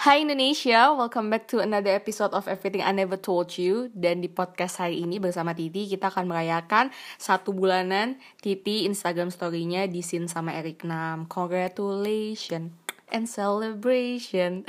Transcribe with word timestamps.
Hai 0.00 0.24
Indonesia, 0.24 0.96
welcome 0.96 1.28
back 1.28 1.44
to 1.44 1.60
another 1.60 1.92
episode 1.92 2.32
of 2.32 2.48
Everything 2.48 2.80
I 2.80 2.88
Never 2.88 3.20
Told 3.20 3.52
You. 3.60 3.92
Dan 3.92 4.24
di 4.24 4.32
podcast 4.32 4.80
hari 4.80 5.04
ini 5.04 5.20
bersama 5.20 5.52
Titi 5.52 5.92
Kita 5.92 6.08
akan 6.08 6.24
merayakan 6.24 6.88
satu 7.20 7.52
bulanan 7.52 8.16
Titi 8.40 8.88
Instagram 8.88 9.28
story-nya 9.28 9.84
di 9.92 10.00
scene 10.00 10.24
sama 10.24 10.56
Eric 10.56 10.88
Nam. 10.88 11.28
Congratulations 11.28 12.72
and 13.12 13.28
celebration. 13.28 14.64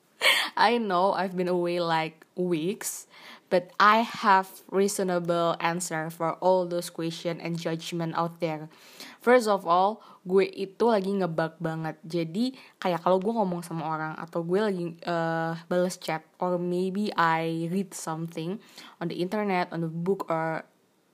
I 0.56 0.80
know 0.80 1.12
I've 1.12 1.36
been 1.36 1.52
away 1.52 1.76
like 1.76 2.24
weeks 2.32 3.04
But 3.50 3.74
I 3.82 4.06
have 4.06 4.46
reasonable 4.70 5.58
answer 5.58 6.06
for 6.06 6.38
all 6.38 6.70
those 6.70 6.86
question 6.86 7.42
and 7.42 7.58
judgment 7.58 8.14
out 8.14 8.38
there. 8.38 8.70
First 9.18 9.50
of 9.50 9.66
all, 9.66 9.98
gue 10.22 10.46
itu 10.46 10.86
lagi 10.86 11.10
ngebug 11.10 11.58
banget. 11.58 11.98
Jadi 12.06 12.54
kayak 12.78 13.02
kalau 13.02 13.18
gue 13.18 13.34
ngomong 13.34 13.66
sama 13.66 13.90
orang 13.90 14.14
atau 14.22 14.46
gue 14.46 14.60
lagi 14.62 14.84
uh, 15.02 15.58
balas 15.66 15.98
chat 15.98 16.22
or 16.38 16.62
maybe 16.62 17.10
I 17.18 17.66
read 17.74 17.90
something 17.90 18.62
on 19.02 19.10
the 19.10 19.18
internet, 19.18 19.74
on 19.74 19.82
the 19.82 19.90
book 19.90 20.30
or 20.30 20.62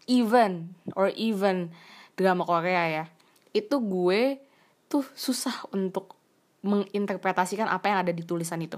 even 0.04 0.76
or 0.92 1.08
even 1.16 1.72
drama 2.20 2.44
Korea 2.44 2.84
ya. 3.00 3.04
Itu 3.56 3.80
gue 3.80 4.44
tuh 4.92 5.08
susah 5.16 5.72
untuk 5.72 6.12
menginterpretasikan 6.60 7.72
apa 7.72 7.88
yang 7.88 7.98
ada 8.04 8.12
di 8.12 8.20
tulisan 8.28 8.60
itu 8.60 8.76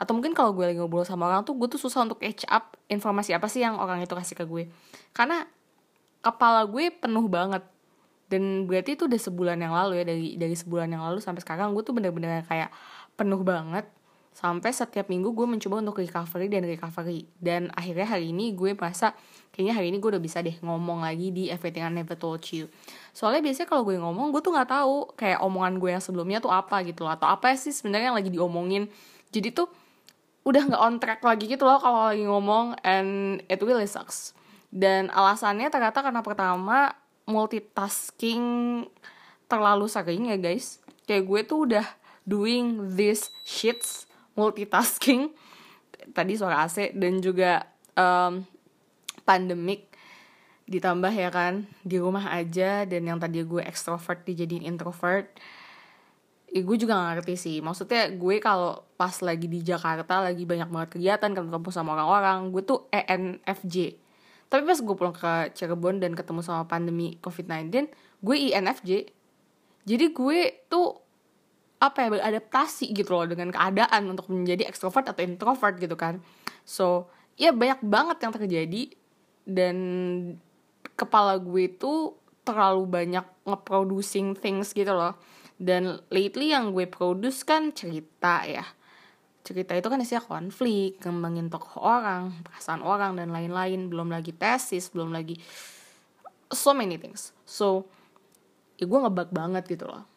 atau 0.00 0.16
mungkin 0.16 0.32
kalau 0.32 0.56
gue 0.56 0.64
lagi 0.64 0.80
ngobrol 0.80 1.04
sama 1.04 1.28
orang 1.28 1.44
tuh 1.44 1.52
gue 1.52 1.68
tuh 1.68 1.76
susah 1.76 2.08
untuk 2.08 2.24
catch 2.24 2.48
up 2.48 2.72
informasi 2.88 3.36
apa 3.36 3.44
sih 3.52 3.60
yang 3.60 3.76
orang 3.76 4.00
itu 4.00 4.16
kasih 4.16 4.32
ke 4.32 4.48
gue. 4.48 4.64
Karena 5.12 5.44
kepala 6.24 6.64
gue 6.64 6.88
penuh 6.88 7.28
banget. 7.28 7.60
Dan 8.32 8.64
berarti 8.64 8.96
itu 8.96 9.04
udah 9.04 9.20
sebulan 9.20 9.60
yang 9.60 9.76
lalu 9.76 10.00
ya 10.00 10.04
dari 10.08 10.40
dari 10.40 10.56
sebulan 10.56 10.88
yang 10.88 11.04
lalu 11.04 11.20
sampai 11.20 11.44
sekarang 11.44 11.76
gue 11.76 11.84
tuh 11.84 11.92
bener-bener 11.92 12.40
kayak 12.48 12.72
penuh 13.12 13.44
banget. 13.44 13.84
Sampai 14.32 14.72
setiap 14.72 15.12
minggu 15.12 15.36
gue 15.36 15.44
mencoba 15.44 15.84
untuk 15.84 16.00
recovery 16.00 16.48
dan 16.48 16.64
recovery. 16.64 17.28
Dan 17.36 17.68
akhirnya 17.76 18.08
hari 18.08 18.32
ini 18.32 18.56
gue 18.56 18.72
merasa 18.72 19.12
kayaknya 19.52 19.76
hari 19.76 19.92
ini 19.92 20.00
gue 20.00 20.16
udah 20.16 20.22
bisa 20.22 20.40
deh 20.40 20.56
ngomong 20.64 21.04
lagi 21.04 21.28
di 21.28 21.52
Everything 21.52 21.84
I 21.84 21.92
Never 21.92 22.16
Told 22.16 22.40
You. 22.48 22.72
Soalnya 23.12 23.44
biasanya 23.44 23.68
kalau 23.68 23.84
gue 23.84 24.00
ngomong 24.00 24.32
gue 24.32 24.40
tuh 24.40 24.56
nggak 24.56 24.70
tahu 24.70 25.12
kayak 25.12 25.44
omongan 25.44 25.76
gue 25.76 25.90
yang 25.92 26.00
sebelumnya 26.00 26.40
tuh 26.40 26.48
apa 26.48 26.80
gitu 26.88 27.04
loh. 27.04 27.12
Atau 27.12 27.28
apa 27.28 27.52
sih 27.52 27.74
sebenarnya 27.74 28.14
yang 28.14 28.16
lagi 28.16 28.32
diomongin. 28.32 28.88
Jadi 29.28 29.52
tuh 29.52 29.68
udah 30.44 30.62
nggak 30.72 30.82
on 30.82 30.96
track 30.96 31.20
lagi 31.20 31.44
gitu 31.46 31.68
loh 31.68 31.76
kalau 31.76 32.08
lagi 32.08 32.24
ngomong 32.24 32.78
and 32.84 33.42
it 33.46 33.60
really 33.60 33.86
sucks. 33.86 34.32
Dan 34.70 35.10
alasannya 35.10 35.68
ternyata 35.68 36.00
karena 36.00 36.22
pertama 36.22 36.94
multitasking 37.26 38.86
terlalu 39.50 39.86
sering 39.90 40.30
ya 40.30 40.38
guys. 40.38 40.80
Kayak 41.04 41.24
gue 41.26 41.40
tuh 41.44 41.58
udah 41.66 41.86
doing 42.24 42.94
this 42.94 43.34
shits 43.42 44.06
multitasking 44.38 45.34
tadi 46.14 46.38
suara 46.38 46.64
AC 46.64 46.96
dan 46.96 47.20
juga 47.20 47.66
um, 47.98 48.46
pandemic 49.26 49.90
ditambah 50.70 51.10
ya 51.10 51.34
kan 51.34 51.66
di 51.82 51.98
rumah 51.98 52.30
aja 52.30 52.86
dan 52.86 53.02
yang 53.02 53.18
tadi 53.18 53.42
gue 53.42 53.58
extrovert 53.66 54.22
dijadiin 54.22 54.62
introvert 54.62 55.26
ya 56.50 56.60
gue 56.66 56.76
juga 56.76 56.98
gak 56.98 57.22
ngerti 57.22 57.34
sih. 57.38 57.56
Maksudnya 57.62 58.10
gue 58.14 58.36
kalau 58.42 58.82
pas 58.98 59.14
lagi 59.22 59.46
di 59.48 59.64
Jakarta 59.64 60.20
lagi 60.20 60.44
banyak 60.44 60.68
banget 60.68 60.88
kegiatan 60.98 61.30
ketemu 61.32 61.70
sama 61.72 61.96
orang-orang 61.96 62.52
gue 62.52 62.62
tuh 62.66 62.84
ENFJ 62.92 63.96
tapi 64.50 64.66
pas 64.66 64.78
gue 64.82 64.94
pulang 64.98 65.14
ke 65.14 65.54
Cirebon 65.54 66.02
dan 66.02 66.12
ketemu 66.12 66.42
sama 66.42 66.66
pandemi 66.66 67.16
COVID-19 67.22 67.86
gue 68.20 68.36
INFJ 68.50 68.90
jadi 69.86 70.06
gue 70.12 70.38
tuh 70.66 71.00
apa 71.80 72.04
ya 72.04 72.08
beradaptasi 72.12 72.92
gitu 72.92 73.16
loh 73.16 73.24
dengan 73.24 73.48
keadaan 73.48 74.12
untuk 74.12 74.28
menjadi 74.28 74.68
extrovert 74.68 75.08
atau 75.08 75.24
introvert 75.24 75.80
gitu 75.80 75.96
kan. 75.96 76.20
So 76.68 77.08
ya 77.40 77.56
banyak 77.56 77.80
banget 77.80 78.20
yang 78.20 78.32
terjadi 78.36 78.82
dan 79.48 79.76
kepala 80.92 81.40
gue 81.40 81.72
tuh 81.80 82.20
terlalu 82.44 82.84
banyak 82.84 83.24
nge-producing 83.48 84.36
things 84.36 84.76
gitu 84.76 84.92
loh 84.92 85.16
dan 85.60 86.00
lately 86.08 86.56
yang 86.56 86.72
gue 86.72 86.88
produce 86.88 87.44
kan 87.44 87.68
cerita 87.76 88.48
ya. 88.48 88.64
Cerita 89.44 89.76
itu 89.76 89.92
kan 89.92 90.00
isinya 90.00 90.24
konflik 90.24 90.96
kembangin 91.04 91.52
tokoh 91.52 91.84
orang 91.84 92.32
perasaan 92.40 92.80
orang 92.80 93.20
dan 93.20 93.28
lain-lain. 93.28 93.92
Belum 93.92 94.08
lagi 94.08 94.32
tesis 94.32 94.88
belum 94.88 95.12
lagi 95.12 95.36
so 96.48 96.72
many 96.72 96.96
things. 96.96 97.36
So 97.44 97.84
ya 98.80 98.88
gue 98.88 98.98
ngebug 99.04 99.36
banget 99.36 99.68
gitu 99.68 99.84
loh. 99.84 100.08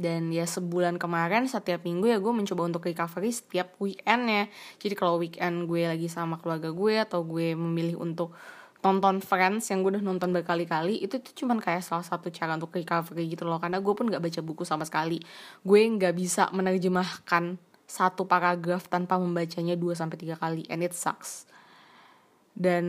Dan 0.00 0.32
ya 0.32 0.48
sebulan 0.48 0.96
kemarin 0.96 1.44
setiap 1.44 1.84
minggu 1.84 2.08
ya 2.08 2.16
gue 2.16 2.32
mencoba 2.32 2.64
untuk 2.64 2.88
recovery 2.88 3.36
setiap 3.36 3.76
weekendnya. 3.76 4.48
Jadi 4.80 4.96
kalau 4.96 5.20
weekend 5.20 5.68
gue 5.68 5.84
lagi 5.84 6.08
sama 6.08 6.40
keluarga 6.40 6.72
gue 6.72 6.96
atau 6.96 7.20
gue 7.28 7.52
memilih 7.52 8.00
untuk 8.00 8.32
nonton 8.80 9.20
Friends 9.20 9.68
yang 9.68 9.84
gue 9.84 9.96
udah 9.96 10.04
nonton 10.04 10.32
berkali-kali 10.32 11.04
itu 11.04 11.20
tuh 11.20 11.32
cuman 11.44 11.60
kayak 11.60 11.84
salah 11.84 12.04
satu 12.04 12.32
cara 12.32 12.56
untuk 12.56 12.72
recovery 12.72 13.28
gitu 13.36 13.44
loh. 13.44 13.60
Karena 13.60 13.78
gue 13.80 13.92
pun 13.92 14.08
nggak 14.08 14.24
baca 14.24 14.40
buku 14.40 14.64
sama 14.64 14.88
sekali. 14.88 15.20
Gue 15.60 15.84
nggak 15.84 16.14
bisa 16.16 16.48
menerjemahkan 16.50 17.60
satu 17.84 18.24
paragraf 18.24 18.86
tanpa 18.86 19.18
membacanya 19.18 19.74
2 19.74 19.98
sampai 19.98 20.16
tiga 20.16 20.38
kali 20.40 20.64
and 20.72 20.80
it 20.80 20.96
sucks. 20.96 21.44
Dan 22.56 22.84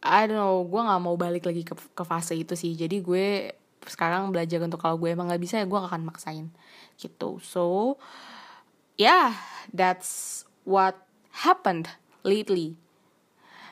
I 0.00 0.28
don't 0.28 0.40
know 0.40 0.64
gue 0.64 0.80
nggak 0.80 1.00
mau 1.04 1.16
balik 1.20 1.44
lagi 1.48 1.64
ke, 1.64 1.76
ke 1.76 2.04
fase 2.06 2.32
itu 2.36 2.56
sih. 2.56 2.72
Jadi 2.72 3.04
gue 3.04 3.52
sekarang 3.84 4.32
belajar 4.32 4.64
untuk 4.64 4.80
kalau 4.80 4.96
gue 4.96 5.12
emang 5.12 5.28
nggak 5.28 5.42
bisa 5.42 5.60
ya 5.60 5.68
gue 5.68 5.76
akan 5.76 6.08
maksain 6.08 6.48
gitu. 6.96 7.42
So 7.44 7.96
yeah 8.96 9.36
that's 9.68 10.44
what 10.64 10.96
happened 11.44 11.92
lately 12.24 12.80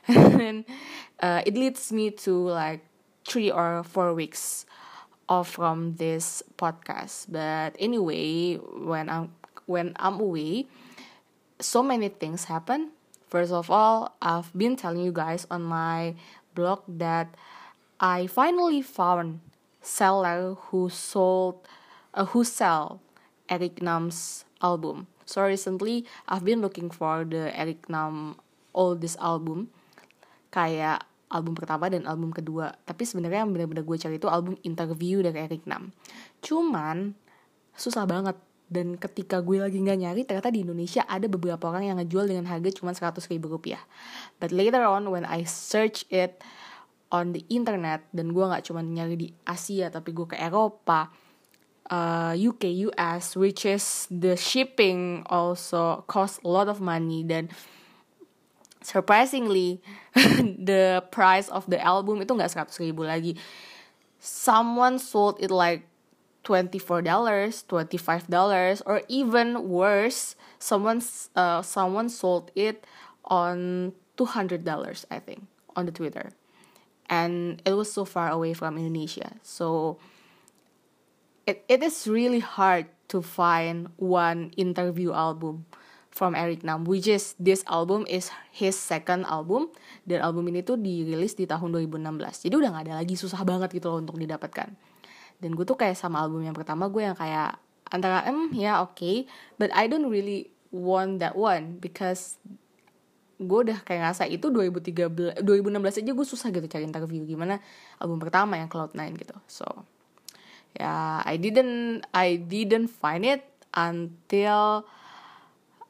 and 0.08 0.64
uh, 1.20 1.42
it 1.46 1.54
leads 1.54 1.92
me 1.92 2.10
to 2.10 2.32
like 2.48 2.84
three 3.26 3.50
or 3.50 3.82
four 3.84 4.14
weeks 4.14 4.66
off 5.28 5.50
from 5.50 5.96
this 5.96 6.42
podcast. 6.58 7.26
But 7.30 7.76
anyway 7.78 8.56
when 8.56 9.08
i'm 9.08 9.32
when 9.66 9.94
i'm 9.96 10.20
away 10.20 10.66
so 11.60 11.82
many 11.82 12.08
things 12.08 12.44
happen. 12.44 12.90
First 13.28 13.52
of 13.52 13.70
all 13.70 14.16
i've 14.20 14.52
been 14.52 14.76
telling 14.76 15.00
you 15.04 15.12
guys 15.12 15.46
on 15.50 15.62
my 15.62 16.14
blog 16.54 16.82
that 16.86 17.32
i 18.00 18.26
finally 18.26 18.82
found 18.82 19.40
seller 19.80 20.54
who 20.68 20.90
sold 20.90 21.66
uh, 22.12 22.26
who 22.26 22.44
sell 22.44 23.00
eric 23.48 23.80
nam's 23.80 24.44
album. 24.60 25.06
So 25.24 25.42
recently 25.42 26.04
i've 26.28 26.44
been 26.44 26.60
looking 26.60 26.90
for 26.90 27.24
the 27.24 27.56
eric 27.56 27.88
nam 27.88 28.36
oldest 28.74 29.16
album 29.20 29.70
kayak 30.52 31.00
album 31.32 31.56
pertama 31.56 31.88
dan 31.88 32.04
album 32.04 32.30
kedua. 32.30 32.76
Tapi 32.84 33.08
sebenarnya 33.08 33.42
yang 33.42 33.50
benar-benar 33.50 33.82
gue 33.88 33.96
cari 33.96 34.20
itu 34.20 34.28
album 34.28 34.54
interview 34.62 35.24
dari 35.24 35.40
Eric 35.40 35.64
Nam. 35.64 35.90
Cuman 36.44 37.16
susah 37.74 38.04
banget. 38.04 38.36
Dan 38.72 38.96
ketika 38.96 39.44
gue 39.44 39.60
lagi 39.60 39.76
nggak 39.84 40.00
nyari 40.00 40.24
ternyata 40.24 40.48
di 40.48 40.64
Indonesia 40.64 41.04
ada 41.04 41.28
beberapa 41.28 41.68
orang 41.68 41.92
yang 41.92 41.96
ngejual 42.00 42.24
dengan 42.24 42.48
harga 42.48 42.72
cuma 42.72 42.96
100 42.96 43.20
ribu 43.28 43.52
rupiah. 43.52 43.84
But 44.40 44.48
later 44.48 44.88
on 44.88 45.12
when 45.12 45.28
I 45.28 45.44
search 45.44 46.08
it 46.08 46.40
on 47.12 47.36
the 47.36 47.44
internet 47.52 48.08
dan 48.16 48.32
gue 48.32 48.40
nggak 48.40 48.64
cuma 48.64 48.80
nyari 48.80 49.16
di 49.20 49.28
Asia 49.44 49.92
tapi 49.92 50.16
gue 50.16 50.24
ke 50.24 50.40
Eropa 50.40 51.12
uh, 51.92 52.32
UK 52.32 52.88
US 52.88 53.36
which 53.36 53.68
is 53.68 54.08
the 54.08 54.40
shipping 54.40 55.20
also 55.28 56.08
cost 56.08 56.40
a 56.40 56.48
lot 56.48 56.72
of 56.72 56.80
money. 56.80 57.20
Dan 57.20 57.52
surprisingly 58.82 59.80
the 60.14 61.04
price 61.10 61.48
of 61.48 61.66
the 61.70 61.80
album 61.80 62.20
itu 62.22 62.34
nggak 62.34 62.52
100 62.52 62.82
ribu 62.82 63.06
lagi. 63.06 63.38
Someone 64.22 65.02
sold 65.02 65.38
it 65.42 65.50
like 65.50 65.86
$24 66.44 67.06
$25 67.06 68.82
or 68.86 69.02
even 69.06 69.68
worse 69.70 70.34
someone 70.58 70.98
uh, 71.38 71.62
someone 71.62 72.10
sold 72.10 72.50
it 72.54 72.82
on 73.26 73.90
$200 74.18 74.62
I 75.10 75.18
think 75.18 75.46
on 75.74 75.86
the 75.86 75.94
Twitter. 75.94 76.30
And 77.06 77.60
it 77.64 77.74
was 77.74 77.92
so 77.92 78.04
far 78.04 78.30
away 78.30 78.54
from 78.54 78.78
Indonesia. 78.78 79.36
So 79.42 79.98
it, 81.46 81.64
it 81.68 81.82
is 81.82 82.08
really 82.08 82.40
hard 82.40 82.86
to 83.08 83.20
find 83.20 83.88
one 83.96 84.50
interview 84.56 85.12
album 85.12 85.66
from 86.12 86.36
Eric. 86.36 86.62
Nam 86.62 86.84
which 86.84 87.08
is 87.08 87.34
this 87.40 87.64
album 87.66 88.04
is 88.06 88.28
his 88.52 88.76
second 88.76 89.24
album. 89.26 89.72
Dan 90.04 90.20
album 90.20 90.46
ini 90.52 90.60
tuh 90.60 90.76
dirilis 90.76 91.34
di 91.34 91.48
tahun 91.48 91.72
2016 91.74 92.46
jadi 92.46 92.54
udah 92.54 92.70
gak 92.76 92.84
ada 92.86 92.94
lagi 93.00 93.16
susah 93.16 93.42
banget 93.42 93.72
gitu 93.72 93.88
loh 93.88 93.98
untuk 93.98 94.20
didapatkan. 94.20 94.70
Dan 95.42 95.50
gue 95.58 95.64
tuh 95.66 95.74
kayak 95.74 95.98
sama 95.98 96.22
album 96.22 96.44
yang 96.46 96.54
pertama 96.54 96.86
gue 96.86 97.02
yang 97.02 97.16
kayak 97.16 97.58
antara 97.90 98.22
em 98.28 98.52
ya 98.54 98.84
oke. 98.84 98.94
Okay, 98.94 99.16
but 99.56 99.72
I 99.74 99.88
don't 99.88 100.06
really 100.06 100.52
want 100.70 101.18
that 101.18 101.34
one 101.34 101.80
because 101.80 102.38
gue 103.42 103.60
udah 103.68 103.82
kayak 103.82 104.06
ngerasa 104.06 104.24
itu 104.30 104.48
2013 104.48 105.42
2016 105.42 106.00
aja 106.04 106.10
gue 106.14 106.26
susah 106.26 106.48
gitu 106.54 106.66
cari 106.70 106.86
interview 106.86 107.26
gimana 107.26 107.58
album 107.98 108.22
pertama 108.22 108.54
yang 108.54 108.70
Cloud9 108.70 109.02
gitu. 109.18 109.36
So 109.50 109.66
ya 110.72 110.86
yeah, 110.88 111.12
I 111.26 111.36
didn't 111.36 112.06
I 112.16 112.40
didn't 112.40 112.88
find 112.88 113.26
it 113.26 113.44
until 113.76 114.86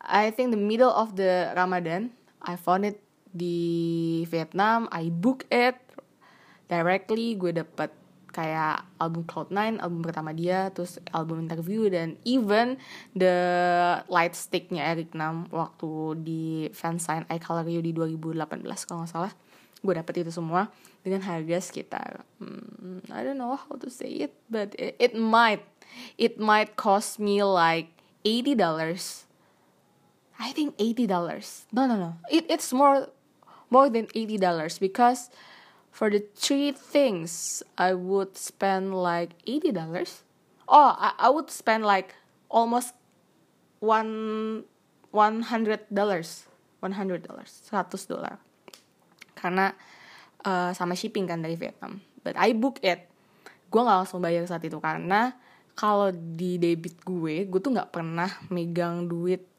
I 0.02 0.34
think 0.34 0.50
the 0.50 0.60
middle 0.60 0.90
of 0.90 1.14
the 1.14 1.54
Ramadan 1.54 2.10
I 2.42 2.58
found 2.58 2.86
it 2.86 2.98
di 3.30 4.26
Vietnam 4.26 4.90
I 4.90 5.08
book 5.08 5.46
it 5.48 5.78
directly 6.66 7.38
gue 7.38 7.54
dapet 7.54 7.92
kayak 8.32 8.88
album 8.96 9.28
Cloud9, 9.28 9.76
album 9.84 10.00
pertama 10.00 10.32
dia, 10.32 10.72
terus 10.72 10.96
album 11.12 11.44
interview 11.44 11.92
dan 11.92 12.16
even 12.24 12.80
the 13.12 13.36
light 14.08 14.32
sticknya 14.32 14.88
Eric 14.96 15.12
Nam 15.12 15.46
waktu 15.52 16.16
di 16.24 16.44
fansign 16.72 17.28
I 17.28 17.36
Color 17.36 17.68
You 17.68 17.84
di 17.84 17.92
2018 17.92 18.88
kalau 18.88 19.04
nggak 19.04 19.12
salah, 19.12 19.32
gue 19.84 19.92
dapet 19.92 20.24
itu 20.24 20.32
semua 20.32 20.72
dengan 21.04 21.20
harga 21.28 21.60
sekitar 21.60 22.24
hmm, 22.40 23.12
I 23.12 23.20
don't 23.20 23.36
know 23.36 23.58
how 23.58 23.76
to 23.76 23.92
say 23.92 24.24
it, 24.24 24.32
but 24.48 24.72
it, 24.80 24.96
it 24.96 25.12
might 25.12 25.60
it 26.16 26.40
might 26.40 26.80
cost 26.80 27.20
me 27.20 27.44
like 27.44 27.92
80 28.24 28.56
dollars. 28.56 29.28
I 30.42 30.50
think 30.50 30.74
80 30.74 31.06
dollars. 31.06 31.70
No 31.70 31.86
no 31.86 31.94
no, 31.94 32.18
it 32.26 32.50
it's 32.50 32.74
more 32.74 33.06
more 33.70 33.86
than 33.86 34.10
80 34.10 34.42
dollars 34.42 34.82
because 34.82 35.30
for 35.92 36.08
the 36.08 36.24
three 36.34 36.72
things 36.72 37.62
I 37.76 37.92
would 37.94 38.34
spend 38.34 38.96
like 38.96 39.36
eighty 39.46 39.70
dollars. 39.70 40.24
Oh, 40.66 40.96
I, 40.96 41.12
I 41.20 41.28
would 41.28 41.52
spend 41.52 41.84
like 41.84 42.16
almost 42.48 42.96
one 43.78 44.64
one 45.12 45.44
hundred 45.46 45.84
dollars, 45.92 46.48
one 46.80 46.96
hundred 46.96 47.28
dollars, 47.28 47.52
seratus 47.68 48.08
dolar. 48.08 48.40
Karena 49.36 49.76
uh, 50.48 50.72
sama 50.72 50.96
shipping 50.96 51.28
kan 51.28 51.44
dari 51.44 51.60
Vietnam. 51.60 52.00
But 52.24 52.40
I 52.40 52.56
book 52.56 52.80
it. 52.80 53.06
Gue 53.68 53.80
gak 53.84 54.04
langsung 54.04 54.24
bayar 54.24 54.44
saat 54.48 54.64
itu 54.64 54.80
karena 54.80 55.36
kalau 55.72 56.12
di 56.12 56.60
debit 56.60 57.00
gue, 57.04 57.48
gue 57.48 57.60
tuh 57.60 57.72
nggak 57.72 57.88
pernah 57.88 58.28
megang 58.52 59.08
duit 59.08 59.51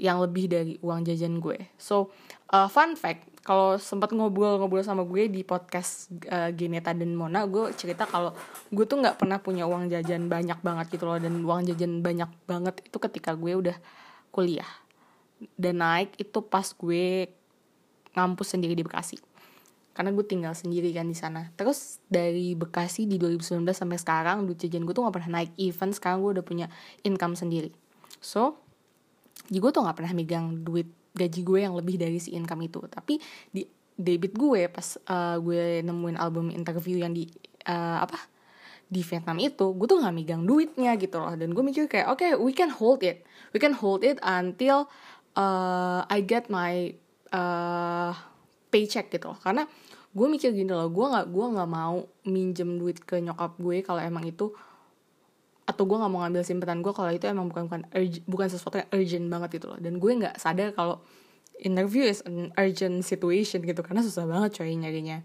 yang 0.00 0.18
lebih 0.18 0.50
dari 0.50 0.74
uang 0.82 1.06
jajan 1.06 1.38
gue. 1.38 1.70
So, 1.78 2.10
uh, 2.50 2.66
fun 2.66 2.98
fact, 2.98 3.30
kalau 3.44 3.76
sempat 3.78 4.10
ngobrol-ngobrol 4.10 4.82
sama 4.82 5.04
gue 5.06 5.28
di 5.30 5.46
podcast 5.46 6.10
uh, 6.32 6.50
Geneta 6.50 6.96
dan 6.96 7.12
Mona 7.14 7.44
gue 7.44 7.70
cerita 7.76 8.08
kalau 8.08 8.32
gue 8.72 8.84
tuh 8.88 8.98
nggak 9.04 9.20
pernah 9.20 9.38
punya 9.38 9.68
uang 9.68 9.92
jajan 9.92 10.26
banyak 10.26 10.58
banget 10.64 10.86
gitu 10.98 11.04
loh. 11.06 11.20
Dan 11.20 11.44
uang 11.44 11.68
jajan 11.70 12.02
banyak 12.02 12.30
banget 12.48 12.82
itu 12.82 12.96
ketika 12.98 13.36
gue 13.38 13.52
udah 13.54 13.76
kuliah. 14.34 14.68
Dan 15.54 15.84
naik 15.84 16.16
itu 16.18 16.40
pas 16.42 16.66
gue 16.74 17.30
ngampus 18.16 18.56
sendiri 18.56 18.74
di 18.74 18.82
Bekasi. 18.82 19.20
Karena 19.94 20.10
gue 20.10 20.26
tinggal 20.26 20.58
sendiri 20.58 20.90
kan 20.90 21.06
di 21.06 21.14
sana. 21.14 21.54
Terus 21.54 22.02
dari 22.10 22.58
Bekasi 22.58 23.06
di 23.06 23.14
2019 23.20 23.62
sampai 23.70 23.98
sekarang 24.00 24.42
duit 24.42 24.58
jajan 24.58 24.82
gue 24.82 24.94
tuh 24.96 25.06
nggak 25.06 25.14
pernah 25.20 25.38
naik. 25.38 25.54
Even 25.54 25.94
sekarang 25.94 26.18
gue 26.24 26.40
udah 26.40 26.44
punya 26.48 26.66
income 27.06 27.38
sendiri. 27.38 27.70
So 28.24 28.63
jadi 29.44 29.58
gue 29.60 29.70
tuh 29.70 29.82
nggak 29.84 29.96
pernah 29.96 30.12
megang 30.16 30.64
duit 30.64 30.88
gaji 31.14 31.40
gue 31.46 31.58
yang 31.62 31.74
lebih 31.76 32.00
dari 32.00 32.18
si 32.18 32.32
income 32.34 32.66
itu. 32.66 32.80
Tapi 32.88 33.20
di 33.52 33.62
debit 33.94 34.34
gue 34.34 34.66
pas 34.66 34.98
uh, 35.06 35.38
gue 35.38 35.84
nemuin 35.86 36.18
album 36.18 36.50
interview 36.50 36.98
yang 36.98 37.14
di 37.14 37.30
uh, 37.70 38.02
apa 38.02 38.18
di 38.90 39.00
Vietnam 39.00 39.38
itu 39.38 39.72
gue 39.74 39.86
tuh 39.86 39.98
nggak 40.02 40.14
megang 40.14 40.42
duitnya 40.42 40.96
gitu 40.96 41.20
loh. 41.20 41.34
Dan 41.36 41.52
gue 41.52 41.62
mikir 41.62 41.86
kayak 41.86 42.08
oke 42.10 42.18
okay, 42.24 42.30
we 42.34 42.56
can 42.56 42.72
hold 42.72 43.04
it. 43.04 43.22
We 43.52 43.62
can 43.62 43.76
hold 43.76 44.02
it 44.02 44.18
until 44.24 44.90
uh, 45.38 46.02
I 46.08 46.24
get 46.24 46.48
my 46.50 46.96
uh, 47.30 48.16
paycheck 48.72 49.12
gitu 49.12 49.36
loh. 49.36 49.38
Karena 49.38 49.68
gue 50.14 50.26
mikir 50.30 50.54
gini 50.54 50.70
loh 50.70 50.88
gue 50.94 51.06
nggak 51.10 51.26
gue 51.26 51.46
nggak 51.58 51.70
mau 51.70 52.06
minjem 52.22 52.78
duit 52.78 53.02
ke 53.02 53.18
nyokap 53.18 53.58
gue 53.58 53.82
kalau 53.82 53.98
emang 53.98 54.22
itu 54.22 54.54
atau 55.64 55.82
gue 55.88 55.96
nggak 55.96 56.12
mau 56.12 56.20
ngambil 56.24 56.44
simpenan 56.44 56.84
gue 56.84 56.92
kalau 56.92 57.08
itu 57.08 57.24
emang 57.24 57.48
bukan 57.48 57.64
bukan 57.68 57.82
urgent, 57.96 58.24
bukan 58.28 58.48
sesuatu 58.52 58.76
yang 58.84 58.90
urgent 58.92 59.26
banget 59.32 59.48
gitu 59.60 59.66
loh. 59.72 59.78
Dan 59.80 59.96
gue 59.96 60.12
nggak 60.12 60.36
sadar 60.36 60.76
kalau 60.76 61.00
interview 61.56 62.04
is 62.04 62.20
an 62.28 62.52
urgent 62.60 63.00
situation 63.00 63.64
gitu 63.64 63.80
karena 63.80 64.04
susah 64.04 64.28
banget 64.28 64.60
coy 64.60 64.76
nyarinya. 64.76 65.24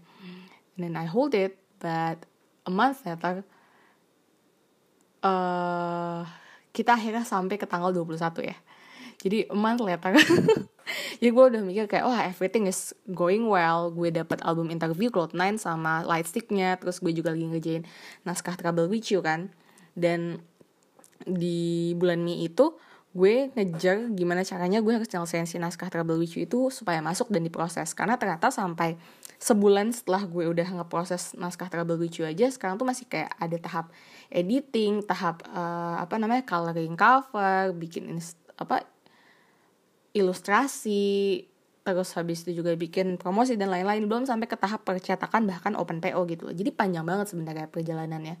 And 0.76 0.80
then 0.80 0.94
I 0.96 1.04
hold 1.04 1.36
it 1.36 1.60
but 1.76 2.24
a 2.64 2.72
month 2.72 3.04
later 3.04 3.44
uh, 5.20 6.24
kita 6.72 6.96
akhirnya 6.96 7.28
sampai 7.28 7.60
ke 7.60 7.68
tanggal 7.68 7.92
21 7.92 8.16
ya. 8.40 8.56
Jadi 9.20 9.52
a 9.52 9.56
month 9.56 9.84
later 9.84 10.16
jadi 11.20 11.30
gue 11.30 11.44
udah 11.52 11.62
mikir 11.62 11.84
kayak 11.84 12.08
oh 12.08 12.16
everything 12.16 12.64
is 12.64 12.96
going 13.12 13.44
well. 13.44 13.92
Gue 13.92 14.08
dapet 14.08 14.40
album 14.40 14.72
interview 14.72 15.12
Cloud9 15.12 15.60
sama 15.60 16.00
Lightsticknya 16.08 16.80
terus 16.80 16.96
gue 17.04 17.12
juga 17.12 17.36
lagi 17.36 17.44
ngerjain 17.44 17.84
naskah 18.24 18.56
Trouble 18.56 18.88
With 18.88 19.12
You 19.12 19.20
kan 19.20 19.52
dan 19.94 20.42
di 21.24 21.92
bulan 21.96 22.24
Mei 22.24 22.48
itu 22.48 22.76
gue 23.10 23.50
ngejar 23.58 24.06
gimana 24.14 24.46
caranya 24.46 24.78
gue 24.78 24.94
harus 24.94 25.10
nyelesain 25.10 25.42
si 25.42 25.58
naskah 25.58 25.90
Trouble 25.90 26.14
With 26.14 26.38
itu 26.38 26.70
supaya 26.70 27.02
masuk 27.02 27.26
dan 27.34 27.42
diproses. 27.42 27.90
Karena 27.90 28.14
ternyata 28.14 28.54
sampai 28.54 28.94
sebulan 29.42 29.90
setelah 29.90 30.30
gue 30.30 30.46
udah 30.46 30.68
ngeproses 30.78 31.34
naskah 31.34 31.66
Trouble 31.66 31.98
With 31.98 32.22
aja 32.22 32.46
sekarang 32.54 32.78
tuh 32.78 32.86
masih 32.86 33.10
kayak 33.10 33.34
ada 33.34 33.56
tahap 33.58 33.86
editing 34.30 35.02
tahap 35.02 35.42
uh, 35.50 35.98
apa 35.98 36.22
namanya 36.22 36.46
coloring 36.46 36.94
cover 36.94 37.74
bikin 37.74 38.14
apa 38.54 38.86
ilustrasi 40.14 41.46
terus 41.80 42.14
habis 42.14 42.46
itu 42.46 42.62
juga 42.62 42.78
bikin 42.78 43.18
promosi 43.18 43.58
dan 43.58 43.74
lain-lain. 43.74 44.06
Belum 44.06 44.22
sampai 44.22 44.46
ke 44.46 44.54
tahap 44.54 44.86
percetakan 44.86 45.50
bahkan 45.50 45.74
open 45.74 45.98
PO 45.98 46.30
gitu 46.30 46.46
jadi 46.54 46.70
panjang 46.70 47.02
banget 47.02 47.34
sebenarnya 47.34 47.66
perjalanannya 47.66 48.38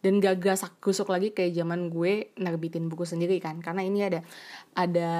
dan 0.00 0.16
gak 0.16 0.40
gasak 0.40 0.80
gusuk 0.80 1.12
lagi 1.12 1.36
kayak 1.36 1.52
zaman 1.52 1.92
gue 1.92 2.32
nerbitin 2.40 2.88
buku 2.88 3.04
sendiri 3.04 3.36
kan. 3.36 3.60
Karena 3.60 3.84
ini 3.84 4.00
ada 4.00 4.20
ada 4.72 5.10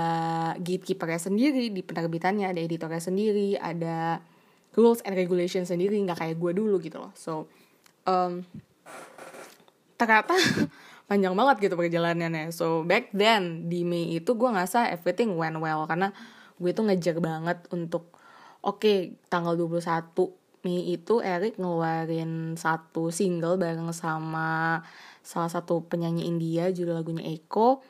gatekeepernya 0.57 1.21
sendiri 1.21 1.69
di 1.69 1.85
penerbitannya 1.85 2.49
ada 2.49 2.61
editornya 2.61 3.01
sendiri 3.01 3.61
ada 3.61 4.25
rules 4.73 5.05
and 5.05 5.21
regulation 5.21 5.69
sendiri. 5.69 6.01
Nggak 6.01 6.25
kayak 6.25 6.37
gue 6.41 6.53
dulu 6.57 6.81
gitu 6.81 6.97
loh. 6.97 7.13
So 7.13 7.53
um, 8.09 8.41
ternyata 10.01 10.33
panjang 11.13 11.37
banget 11.37 11.57
gitu 11.69 11.77
perjalanannya. 11.77 12.49
So 12.49 12.81
back 12.81 13.13
then 13.13 13.69
di 13.69 13.85
Mei 13.85 14.17
itu 14.17 14.33
gue 14.33 14.49
ngerasa 14.49 14.89
everything 14.97 15.37
went 15.37 15.61
well. 15.61 15.85
Karena 15.85 16.09
gue 16.57 16.73
tuh 16.73 16.89
ngejar 16.89 17.21
banget 17.21 17.69
untuk 17.69 18.17
oke 18.65 18.81
okay, 18.81 19.21
tanggal 19.29 19.61
21 19.61 20.40
Mei 20.61 20.93
itu 20.93 21.25
Eric 21.25 21.57
ngeluarin 21.57 22.57
satu 22.57 23.09
single 23.09 23.57
bareng 23.57 23.93
sama 23.97 24.85
salah 25.25 25.49
satu 25.49 25.85
penyanyi 25.85 26.29
India 26.29 26.69
judul 26.69 27.01
lagunya 27.01 27.25
Eko. 27.33 27.81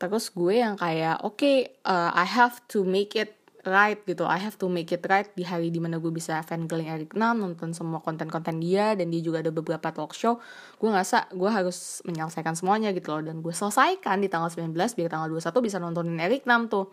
Terus 0.00 0.32
gue 0.32 0.62
yang 0.62 0.80
kayak 0.80 1.20
oke 1.26 1.36
okay, 1.36 1.56
uh, 1.84 2.14
I 2.14 2.24
have 2.24 2.62
to 2.72 2.86
make 2.86 3.18
it 3.18 3.40
right 3.64 4.00
gitu. 4.08 4.24
I 4.24 4.40
have 4.40 4.56
to 4.56 4.66
make 4.72 4.88
it 4.92 5.04
right 5.04 5.28
di 5.36 5.44
hari 5.44 5.68
di 5.68 5.80
mana 5.82 6.00
gue 6.00 6.08
bisa 6.08 6.40
fangirling 6.40 6.88
Eric 6.88 7.12
Nam 7.16 7.44
nonton 7.44 7.76
semua 7.76 8.00
konten-konten 8.00 8.56
dia 8.60 8.96
dan 8.96 9.12
dia 9.12 9.20
juga 9.20 9.44
ada 9.44 9.52
beberapa 9.52 9.92
talk 9.92 10.16
show. 10.16 10.40
Gue 10.80 10.88
ngerasa 10.88 11.32
gue 11.36 11.50
harus 11.50 12.00
menyelesaikan 12.08 12.56
semuanya 12.56 12.94
gitu 12.96 13.12
loh 13.12 13.22
dan 13.24 13.44
gue 13.44 13.52
selesaikan 13.52 14.24
di 14.24 14.28
tanggal 14.32 14.48
19 14.48 14.72
biar 14.72 15.08
tanggal 15.12 15.28
21 15.28 15.66
bisa 15.66 15.76
nontonin 15.76 16.16
Eric 16.16 16.48
Nam 16.48 16.72
tuh. 16.72 16.88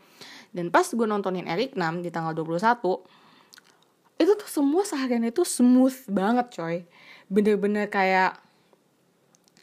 Dan 0.51 0.71
pas 0.71 0.87
gue 0.87 1.07
nontonin 1.07 1.47
Eric 1.47 1.79
Nam 1.79 2.03
di 2.03 2.11
tanggal 2.11 2.35
21 2.35 3.16
itu 4.17 4.33
tuh 4.33 4.49
semua 4.49 4.81
seharian 4.81 5.25
itu 5.25 5.45
smooth 5.45 5.93
banget 6.09 6.47
coy. 6.57 6.77
Bener-bener 7.29 7.89
kayak 7.89 8.41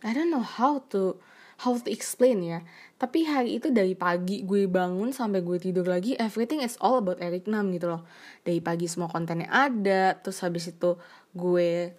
I 0.05 0.11
don't 0.15 0.31
know 0.31 0.45
how 0.45 0.85
to 0.95 1.19
how 1.63 1.75
to 1.75 1.91
explain 1.91 2.43
ya. 2.43 2.63
Tapi 2.99 3.27
hari 3.27 3.59
itu 3.59 3.75
dari 3.75 3.99
pagi 3.99 4.47
gue 4.47 4.71
bangun 4.71 5.11
sampai 5.11 5.43
gue 5.43 5.59
tidur 5.59 5.87
lagi 5.87 6.15
everything 6.19 6.63
is 6.63 6.79
all 6.79 6.99
about 6.99 7.19
Eric 7.19 7.51
Nam 7.51 7.75
gitu 7.75 7.91
loh. 7.91 8.03
Dari 8.47 8.63
pagi 8.63 8.87
semua 8.87 9.11
kontennya 9.11 9.51
ada 9.51 10.19
terus 10.23 10.39
habis 10.43 10.71
itu 10.71 10.95
gue 11.35 11.91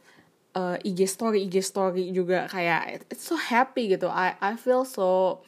uh, 0.55 0.77
IG 0.79 1.05
story 1.11 1.43
IG 1.45 1.59
story 1.59 2.09
juga 2.15 2.47
kayak 2.47 3.11
it's 3.11 3.27
so 3.27 3.35
happy 3.35 3.91
gitu. 3.91 4.07
I 4.07 4.39
I 4.39 4.55
feel 4.55 4.87
so 4.87 5.41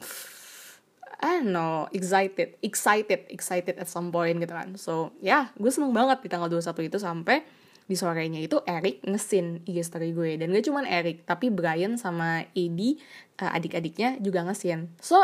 I 1.18 1.42
don't 1.42 1.90
excited, 1.90 2.62
excited, 2.62 3.26
excited 3.34 3.76
at 3.82 3.90
some 3.90 4.14
point 4.14 4.38
gitu 4.38 4.54
kan. 4.54 4.78
So, 4.78 5.18
ya, 5.18 5.26
yeah, 5.26 5.44
gue 5.58 5.72
seneng 5.74 5.90
banget 5.90 6.22
di 6.22 6.30
tanggal 6.30 6.46
21 6.46 6.94
itu 6.94 6.98
sampai 7.02 7.42
di 7.88 7.96
sorenya 7.96 8.38
itu 8.44 8.62
Eric 8.68 9.02
ngesin 9.02 9.66
IG 9.66 9.82
story 9.82 10.14
gue. 10.14 10.38
Dan 10.38 10.54
gak 10.54 10.70
cuman 10.70 10.86
Eric, 10.86 11.26
tapi 11.26 11.50
Brian 11.50 11.98
sama 11.98 12.46
Eddie, 12.54 13.02
uh, 13.42 13.50
adik-adiknya 13.50 14.22
juga 14.22 14.46
ngesin. 14.46 14.94
So, 15.02 15.18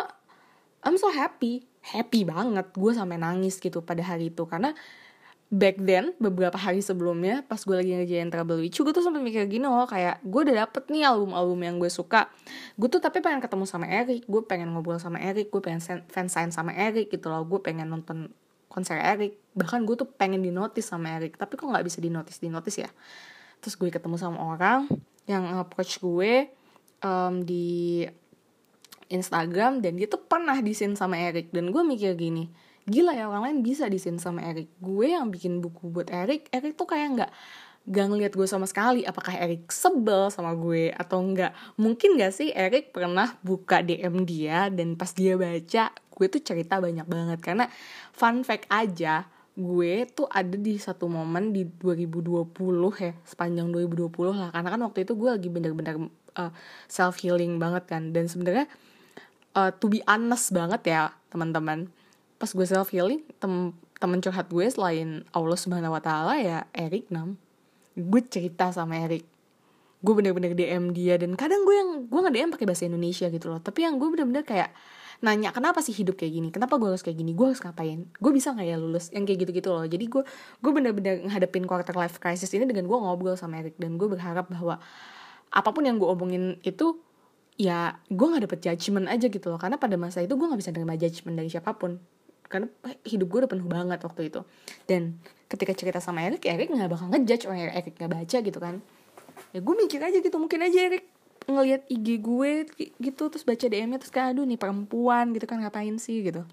I'm 0.82 0.98
so 0.98 1.14
happy. 1.14 1.70
Happy 1.84 2.26
banget. 2.26 2.74
Gue 2.74 2.96
sampai 2.96 3.22
nangis 3.22 3.62
gitu 3.62 3.86
pada 3.86 4.02
hari 4.02 4.34
itu. 4.34 4.50
Karena 4.50 4.74
back 5.54 5.78
then 5.86 6.18
beberapa 6.18 6.58
hari 6.58 6.82
sebelumnya 6.82 7.46
pas 7.46 7.62
gue 7.62 7.78
lagi 7.78 7.94
ngerjain 7.94 8.34
Trouble 8.34 8.58
With 8.58 8.74
You 8.74 8.90
gue 8.90 8.94
tuh 8.98 9.06
sampai 9.06 9.22
mikir 9.22 9.46
gini 9.46 9.70
loh 9.70 9.86
kayak 9.86 10.26
gue 10.26 10.42
udah 10.50 10.66
dapet 10.66 10.90
nih 10.90 11.06
album-album 11.06 11.60
yang 11.62 11.76
gue 11.78 11.94
suka. 11.94 12.34
Gue 12.74 12.90
tuh 12.90 12.98
tapi 12.98 13.22
pengen 13.22 13.38
ketemu 13.38 13.70
sama 13.70 13.86
Eric 13.86 14.26
gue 14.26 14.42
pengen 14.50 14.74
ngobrol 14.74 14.98
sama 14.98 15.22
Eric 15.22 15.54
gue 15.54 15.62
pengen 15.62 15.78
fansign 16.10 16.50
sama 16.50 16.74
Eric 16.74 17.14
gitu 17.14 17.30
loh 17.30 17.46
gue 17.46 17.62
pengen 17.62 17.86
nonton 17.86 18.34
konser 18.66 18.98
Eric. 18.98 19.38
Bahkan 19.54 19.86
gue 19.86 19.94
tuh 19.94 20.10
pengen 20.10 20.42
di 20.42 20.50
notice 20.50 20.90
sama 20.90 21.22
Eric 21.22 21.38
tapi 21.38 21.54
kok 21.54 21.70
nggak 21.70 21.86
bisa 21.86 22.02
di 22.02 22.10
notice 22.10 22.42
di 22.42 22.50
notice 22.50 22.82
ya? 22.82 22.90
Terus 23.62 23.78
gue 23.78 23.94
ketemu 23.94 24.18
sama 24.18 24.42
orang 24.42 24.90
yang 25.30 25.46
approach 25.62 26.02
gue 26.02 26.50
um, 27.06 27.46
di 27.46 28.02
Instagram 29.14 29.86
dan 29.86 30.02
dia 30.02 30.10
tuh 30.10 30.26
pernah 30.26 30.58
disin 30.66 30.98
sama 30.98 31.22
Eric. 31.22 31.54
Dan 31.54 31.70
gue 31.70 31.84
mikir 31.86 32.18
gini 32.18 32.50
gila 32.84 33.16
ya 33.16 33.32
orang 33.32 33.44
lain 33.48 33.60
bisa 33.64 33.88
disin 33.88 34.20
sama 34.20 34.44
Eric. 34.44 34.68
Gue 34.84 35.16
yang 35.16 35.32
bikin 35.32 35.64
buku 35.64 35.88
buat 35.88 36.12
Eric 36.12 36.52
Eric 36.52 36.76
tuh 36.76 36.88
kayak 36.88 37.08
nggak 37.16 37.32
gak 37.84 38.08
ngeliat 38.08 38.32
gue 38.32 38.48
sama 38.48 38.64
sekali 38.64 39.04
apakah 39.04 39.36
Eric 39.36 39.68
sebel 39.68 40.32
sama 40.32 40.56
gue 40.56 40.96
atau 40.96 41.20
enggak 41.20 41.52
mungkin 41.76 42.16
gak 42.16 42.32
sih 42.32 42.56
Eric 42.56 42.96
pernah 42.96 43.36
buka 43.44 43.84
DM 43.84 44.24
dia 44.24 44.72
dan 44.72 44.96
pas 44.96 45.12
dia 45.12 45.36
baca 45.36 45.92
gue 45.92 46.28
tuh 46.32 46.42
cerita 46.42 46.80
banyak 46.80 47.04
banget. 47.04 47.40
Karena 47.44 47.68
fun 48.16 48.48
fact 48.48 48.72
aja 48.72 49.28
gue 49.54 50.08
tuh 50.10 50.26
ada 50.32 50.56
di 50.58 50.82
satu 50.82 51.06
momen 51.06 51.54
di 51.54 51.68
2020 51.68 52.50
ya 52.98 53.14
sepanjang 53.28 53.68
2020 53.70 54.32
lah. 54.32 54.50
Karena 54.56 54.70
kan 54.72 54.82
waktu 54.88 55.00
itu 55.04 55.14
gue 55.20 55.30
lagi 55.30 55.50
bener-bener 55.52 56.08
uh, 56.40 56.52
self 56.88 57.20
healing 57.20 57.60
banget 57.60 57.84
kan. 57.84 58.16
Dan 58.16 58.32
sebenarnya 58.32 58.72
uh, 59.60 59.76
to 59.76 59.92
be 59.92 60.00
honest 60.08 60.56
banget 60.56 60.82
ya 60.88 61.12
teman-teman 61.30 61.92
pas 62.44 62.52
gue 62.52 62.68
self 62.68 62.92
healing 62.92 63.24
tem 63.40 63.72
temen 64.04 64.20
curhat 64.20 64.52
gue 64.52 64.68
selain 64.68 65.24
Allah 65.32 65.56
subhanahu 65.56 65.96
wa 65.96 66.04
taala 66.04 66.36
ya 66.36 66.68
Eric 66.76 67.08
nam. 67.08 67.40
Gue 67.96 68.20
cerita 68.20 68.68
sama 68.76 69.00
Eric. 69.00 69.24
Gue 70.04 70.12
bener-bener 70.20 70.52
DM 70.52 70.92
dia 70.92 71.16
dan 71.16 71.40
kadang 71.40 71.64
gue 71.64 71.72
yang 71.72 71.90
gue 72.12 72.20
nggak 72.20 72.36
DM 72.36 72.50
pakai 72.52 72.68
bahasa 72.68 72.84
Indonesia 72.84 73.32
gitu 73.32 73.48
loh. 73.48 73.64
Tapi 73.64 73.88
yang 73.88 73.96
gue 73.96 74.12
bener-bener 74.12 74.44
kayak 74.44 74.76
nanya 75.24 75.56
kenapa 75.56 75.80
sih 75.80 75.96
hidup 75.96 76.20
kayak 76.20 76.36
gini? 76.36 76.52
Kenapa 76.52 76.76
gue 76.76 76.92
harus 76.92 77.00
kayak 77.00 77.16
gini? 77.16 77.32
Gue 77.32 77.56
harus 77.56 77.64
ngapain? 77.64 78.12
Gue 78.20 78.32
bisa 78.36 78.52
nggak 78.52 78.68
ya 78.68 78.76
lulus? 78.76 79.08
Yang 79.16 79.24
kayak 79.24 79.40
gitu-gitu 79.48 79.70
loh. 79.72 79.88
Jadi 79.88 80.06
gue 80.12 80.24
gue 80.60 80.72
bener-bener 80.76 81.24
ngadepin 81.24 81.64
quarter 81.64 81.96
life 81.96 82.20
crisis 82.20 82.52
ini 82.52 82.68
dengan 82.68 82.92
gue 82.92 82.98
ngobrol 83.00 83.40
sama 83.40 83.64
Eric 83.64 83.80
dan 83.80 83.96
gue 83.96 84.12
berharap 84.12 84.52
bahwa 84.52 84.84
apa 85.48 85.70
pun 85.72 85.88
yang 85.88 85.96
gue 85.96 86.12
omongin 86.12 86.60
itu 86.68 87.00
ya 87.56 88.04
gue 88.12 88.26
nggak 88.28 88.52
dapet 88.52 88.60
judgement 88.68 89.08
aja 89.08 89.32
gitu 89.32 89.48
loh. 89.48 89.56
Karena 89.56 89.80
pada 89.80 89.96
masa 89.96 90.20
itu 90.20 90.36
gue 90.36 90.44
nggak 90.44 90.60
bisa 90.60 90.76
nerima 90.76 91.00
judgement 91.00 91.40
dari 91.40 91.48
siapa 91.48 91.72
pun 91.80 92.04
karena 92.54 92.70
hidup 93.02 93.34
gue 93.34 93.40
udah 93.42 93.52
penuh 93.52 93.66
banget 93.66 94.00
waktu 94.06 94.30
itu. 94.30 94.46
Dan 94.86 95.18
ketika 95.50 95.74
cerita 95.74 95.98
sama 95.98 96.22
Erik 96.22 96.46
Erik 96.46 96.70
nggak 96.70 96.86
bakal 96.86 97.10
ngejudge 97.10 97.50
orang 97.50 97.74
Erik 97.74 97.98
nggak 97.98 98.12
baca 98.14 98.38
gitu 98.46 98.60
kan. 98.62 98.76
Ya 99.50 99.60
gue 99.66 99.74
mikir 99.74 99.98
aja 99.98 100.18
gitu 100.22 100.38
mungkin 100.38 100.62
aja 100.62 100.78
Erik 100.94 101.10
ngelihat 101.50 101.82
IG 101.90 102.22
gue 102.22 102.52
gitu 103.02 103.24
terus 103.28 103.44
baca 103.44 103.66
DM-nya 103.66 104.00
terus 104.00 104.14
kan 104.14 104.32
aduh 104.32 104.46
nih 104.46 104.56
perempuan 104.56 105.34
gitu 105.34 105.50
kan 105.50 105.58
ngapain 105.66 105.98
sih? 105.98 106.22
gitu. 106.22 106.46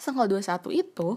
Tanggal 0.00 0.32
21 0.32 0.80
itu 0.80 1.08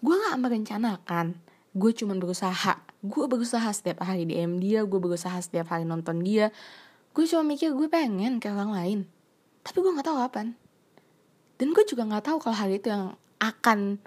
gue 0.00 0.14
gak 0.14 0.38
merencanakan. 0.38 1.34
Gue 1.74 1.90
cuma 1.90 2.14
berusaha. 2.14 2.78
Gue 3.02 3.24
berusaha 3.26 3.66
setiap 3.74 4.06
hari 4.06 4.22
DM 4.22 4.62
dia 4.62 4.86
gue 4.86 5.00
berusaha 5.02 5.34
setiap 5.42 5.74
hari 5.74 5.82
nonton 5.82 6.22
dia. 6.22 6.54
Gue 7.10 7.26
cuma 7.26 7.42
mikir 7.42 7.74
gue 7.74 7.90
pengen 7.90 8.38
kayak 8.38 8.54
orang 8.54 8.72
lain. 8.72 8.98
Tapi 9.66 9.76
gue 9.82 9.90
nggak 9.90 10.06
tahu 10.06 10.18
apa 10.22 10.54
dan 11.60 11.76
gue 11.76 11.84
juga 11.84 12.08
nggak 12.08 12.24
tahu 12.24 12.40
kalau 12.40 12.56
hari 12.56 12.80
itu 12.80 12.88
yang 12.88 13.12
akan 13.36 14.00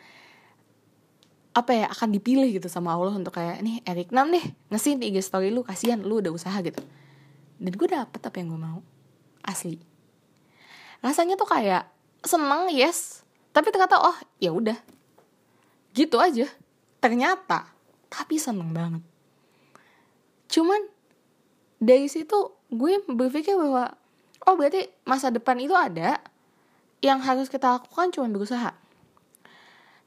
apa 1.53 1.69
ya 1.69 1.85
akan 1.85 2.09
dipilih 2.09 2.49
gitu 2.49 2.65
sama 2.65 2.97
Allah 2.97 3.13
untuk 3.13 3.37
kayak 3.37 3.61
nih 3.61 3.85
Erik 3.85 4.09
Nam 4.09 4.33
nih 4.33 4.41
ngasih 4.73 4.97
di 4.97 5.13
IG 5.13 5.21
story 5.21 5.53
lu 5.53 5.61
kasihan 5.61 6.01
lu 6.01 6.17
udah 6.17 6.33
usaha 6.33 6.57
gitu. 6.65 6.81
Dan 7.61 7.77
gue 7.77 7.85
dapet 7.85 8.17
apa 8.25 8.35
yang 8.41 8.49
gue 8.49 8.57
mau 8.57 8.81
asli. 9.45 9.77
Rasanya 11.05 11.37
tuh 11.37 11.45
kayak 11.45 11.85
seneng 12.25 12.73
yes 12.73 13.21
tapi 13.53 13.69
ternyata 13.69 14.01
oh 14.01 14.17
ya 14.41 14.49
udah. 14.49 14.81
Gitu 15.93 16.17
aja. 16.17 16.49
Ternyata 16.97 17.69
tapi 18.09 18.41
seneng 18.41 18.73
banget. 18.73 19.05
Cuman 20.49 20.89
dari 21.77 22.09
situ 22.09 22.49
gue 22.73 22.97
berpikir 23.05 23.53
bahwa 23.53 23.93
oh 24.49 24.57
berarti 24.57 24.89
masa 25.05 25.29
depan 25.29 25.61
itu 25.61 25.77
ada 25.77 26.17
yang 27.03 27.19
harus 27.19 27.51
kita 27.51 27.67
lakukan 27.67 28.15
cuma 28.15 28.31
berusaha. 28.31 28.71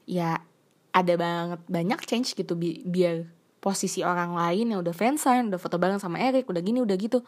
Ya 0.09 0.41
ada 0.89 1.13
banget 1.13 1.61
banyak 1.69 2.01
change 2.09 2.33
gitu 2.33 2.57
bi 2.57 2.81
biar 2.81 3.29
posisi 3.61 4.01
orang 4.01 4.33
lain 4.33 4.73
yang 4.73 4.81
udah 4.81 4.97
fansign 4.97 5.53
udah 5.53 5.61
foto 5.61 5.77
bareng 5.77 6.01
sama 6.01 6.17
Eric 6.17 6.49
udah 6.49 6.57
gini 6.57 6.81
udah 6.81 6.97
gitu 6.97 7.21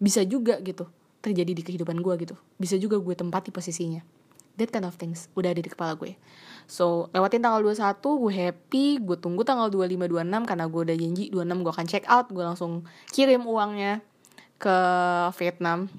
bisa 0.00 0.24
juga 0.24 0.56
gitu 0.64 0.88
terjadi 1.20 1.52
di 1.52 1.62
kehidupan 1.66 2.00
gue 2.00 2.14
gitu. 2.24 2.34
Bisa 2.56 2.80
juga 2.80 2.96
gue 2.96 3.12
tempati 3.12 3.52
posisinya. 3.52 4.00
That 4.56 4.72
kind 4.72 4.88
of 4.88 4.96
things 4.96 5.28
udah 5.36 5.52
ada 5.52 5.60
di 5.60 5.68
kepala 5.68 5.92
gue. 6.00 6.16
So 6.64 7.12
lewatin 7.12 7.44
tanggal 7.44 7.60
21 7.60 8.00
gue 8.00 8.32
happy 8.32 8.86
gue 9.04 9.16
tunggu 9.20 9.44
tanggal 9.44 9.68
25 9.68 10.08
26 10.08 10.48
karena 10.48 10.64
gue 10.64 10.80
udah 10.88 10.96
janji 10.96 11.24
26 11.28 11.64
gue 11.68 11.72
akan 11.76 11.86
check 11.86 12.04
out 12.08 12.32
gue 12.32 12.40
langsung 12.40 12.88
kirim 13.12 13.44
uangnya 13.44 14.00
ke 14.56 14.76
Vietnam 15.36 15.92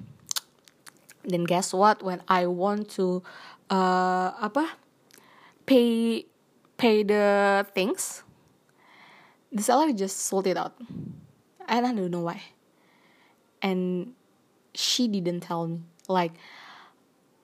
dan 1.26 1.42
guess 1.48 1.74
what? 1.74 2.02
When 2.04 2.22
I 2.28 2.46
want 2.46 2.92
to 3.00 3.22
uh, 3.70 4.36
apa? 4.38 4.78
Pay 5.68 6.24
pay 6.78 7.02
the 7.04 7.66
things 7.74 8.24
the 9.52 9.62
seller 9.62 9.92
just 9.92 10.28
sold 10.28 10.46
it 10.46 10.56
out. 10.56 10.76
And 11.68 11.86
I 11.86 11.92
don't 11.92 12.10
know 12.10 12.24
why. 12.24 12.40
And 13.60 14.12
she 14.72 15.08
didn't 15.08 15.40
tell 15.40 15.66
me. 15.66 15.84
Like 16.08 16.32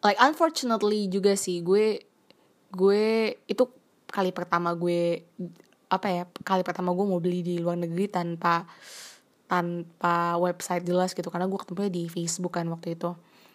like 0.01 0.17
unfortunately 0.21 1.09
juga 1.09 1.37
sih 1.37 1.61
gue 1.61 2.01
gue 2.73 3.05
itu 3.49 3.65
kali 4.09 4.33
pertama 4.33 4.73
gue 4.77 5.25
apa 5.89 6.07
ya 6.09 6.25
kali 6.45 6.65
pertama 6.65 6.93
gue 6.97 7.05
mau 7.05 7.21
beli 7.21 7.45
di 7.45 7.61
luar 7.61 7.77
negeri 7.77 8.09
tanpa 8.09 8.65
tanpa 9.49 10.41
website 10.41 10.89
jelas 10.89 11.13
gitu. 11.13 11.29
Karena 11.29 11.49
gue 11.49 11.61
ketemu 11.61 11.93
di 11.93 12.05
Facebook 12.09 12.57
kan 12.57 12.69
waktu 12.73 12.97
itu 12.97 13.13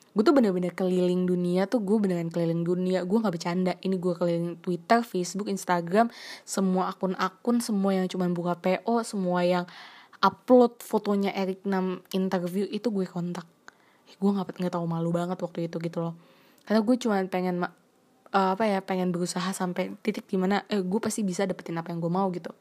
gue 0.10 0.24
tuh 0.26 0.34
bener-bener 0.34 0.74
keliling 0.74 1.30
dunia 1.30 1.70
tuh 1.70 1.82
gue 1.86 1.98
beneran 2.02 2.34
keliling 2.34 2.66
dunia. 2.66 3.06
Gue 3.06 3.22
nggak 3.22 3.34
bercanda. 3.34 3.74
Ini 3.80 3.96
gue 3.96 4.14
keliling 4.18 4.58
Twitter 4.60 5.06
Facebook 5.06 5.48
Instagram 5.48 6.10
semua 6.44 6.90
akun-akun 6.90 7.62
semua 7.62 7.94
yang 7.94 8.10
cuma 8.10 8.26
buka 8.30 8.58
PO 8.58 9.06
semua 9.06 9.46
yang 9.46 9.66
upload 10.20 10.82
fotonya 10.82 11.32
Eric 11.38 11.64
Nam 11.70 12.02
interview 12.12 12.66
itu 12.68 12.90
gue 12.90 13.06
kontak. 13.06 13.46
Gue 14.18 14.30
nggak 14.34 14.58
nggak 14.58 14.74
tahu 14.74 14.86
malu 14.90 15.14
banget 15.14 15.38
waktu 15.40 15.70
itu 15.70 15.78
gitu 15.80 16.02
loh. 16.02 16.14
Karena 16.66 16.82
gue 16.82 16.96
cuma 16.98 17.18
pengen 17.30 17.56
uh, 17.64 17.70
apa 18.54 18.66
ya 18.66 18.82
pengen 18.82 19.14
berusaha 19.14 19.50
sampai 19.54 19.94
titik 20.02 20.26
di 20.26 20.38
mana 20.38 20.66
eh 20.70 20.82
gue 20.82 21.00
pasti 21.02 21.22
bisa 21.22 21.46
dapetin 21.46 21.78
apa 21.78 21.94
yang 21.94 22.02
gue 22.02 22.12
mau 22.12 22.28
gitu. 22.34 22.52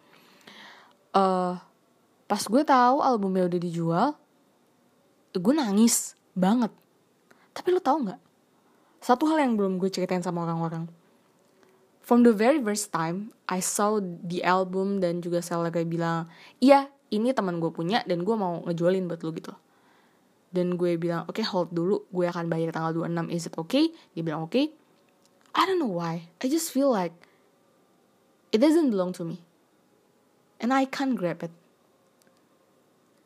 Uh, 1.16 1.56
pas 2.28 2.42
gue 2.44 2.62
tahu 2.62 3.00
albumnya 3.00 3.48
udah 3.48 3.60
dijual 3.60 4.08
gue 5.32 5.54
nangis 5.56 6.12
banget 6.36 6.68
tapi 7.58 7.74
lo 7.74 7.82
tau 7.82 7.98
nggak? 7.98 8.22
Satu 9.02 9.26
hal 9.26 9.42
yang 9.42 9.58
belum 9.58 9.82
gue 9.82 9.90
ceritain 9.90 10.22
sama 10.22 10.46
orang-orang. 10.46 10.86
From 12.06 12.22
the 12.22 12.30
very 12.30 12.62
first 12.62 12.94
time, 12.94 13.34
I 13.50 13.58
saw 13.58 13.98
the 14.00 14.46
album 14.46 15.02
dan 15.02 15.18
juga 15.18 15.42
seller 15.42 15.74
kayak 15.74 15.90
bilang, 15.90 16.30
iya 16.62 16.86
ini 17.10 17.34
teman 17.34 17.58
gue 17.58 17.74
punya 17.74 18.06
dan 18.06 18.22
gue 18.22 18.36
mau 18.38 18.62
ngejualin 18.62 19.10
buat 19.10 19.20
lo 19.26 19.34
gitu. 19.34 19.52
Dan 20.48 20.78
gue 20.78 20.96
bilang, 20.96 21.26
oke 21.26 21.36
okay, 21.36 21.44
hold 21.44 21.74
dulu, 21.74 22.06
gue 22.08 22.24
akan 22.30 22.48
bayar 22.48 22.72
tanggal 22.72 22.94
26, 22.94 23.34
is 23.34 23.44
it 23.50 23.54
okay? 23.58 23.92
Dia 24.14 24.22
bilang 24.22 24.46
oke. 24.46 24.54
Okay. 24.54 24.72
I 25.58 25.66
don't 25.66 25.82
know 25.82 25.90
why, 25.90 26.30
I 26.38 26.46
just 26.46 26.70
feel 26.70 26.88
like 26.88 27.12
it 28.54 28.62
doesn't 28.62 28.88
belong 28.94 29.12
to 29.18 29.26
me. 29.26 29.42
And 30.62 30.70
I 30.70 30.86
can't 30.86 31.18
grab 31.18 31.42
it. 31.42 31.52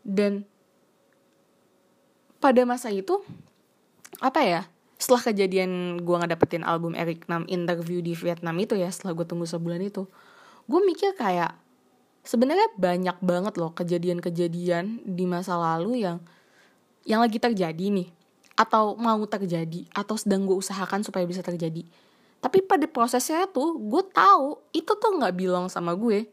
Dan 0.02 0.48
pada 2.42 2.66
masa 2.66 2.90
itu 2.90 3.22
apa 4.22 4.40
ya 4.46 4.62
setelah 5.02 5.34
kejadian 5.34 5.98
gue 5.98 6.14
nggak 6.14 6.38
dapetin 6.38 6.62
album 6.62 6.94
Eric 6.94 7.26
Nam 7.26 7.42
interview 7.50 7.98
di 7.98 8.14
Vietnam 8.14 8.54
itu 8.62 8.78
ya 8.78 8.86
setelah 8.86 9.18
gue 9.18 9.26
tunggu 9.26 9.50
sebulan 9.50 9.82
itu 9.82 10.06
gue 10.70 10.80
mikir 10.86 11.18
kayak 11.18 11.58
sebenarnya 12.22 12.70
banyak 12.78 13.18
banget 13.18 13.58
loh 13.58 13.74
kejadian-kejadian 13.74 15.02
di 15.02 15.26
masa 15.26 15.58
lalu 15.58 16.06
yang 16.06 16.22
yang 17.02 17.18
lagi 17.18 17.42
terjadi 17.42 17.82
nih 17.82 18.14
atau 18.54 18.94
mau 18.94 19.18
terjadi 19.26 19.90
atau 19.90 20.14
sedang 20.14 20.46
gue 20.46 20.54
usahakan 20.54 21.02
supaya 21.02 21.26
bisa 21.26 21.42
terjadi. 21.42 21.82
Tapi 22.38 22.62
pada 22.62 22.86
prosesnya 22.86 23.50
tuh 23.50 23.74
gue 23.74 24.02
tahu 24.14 24.62
itu 24.70 24.92
tuh 24.94 25.18
nggak 25.18 25.34
bilang 25.34 25.66
sama 25.66 25.98
gue. 25.98 26.30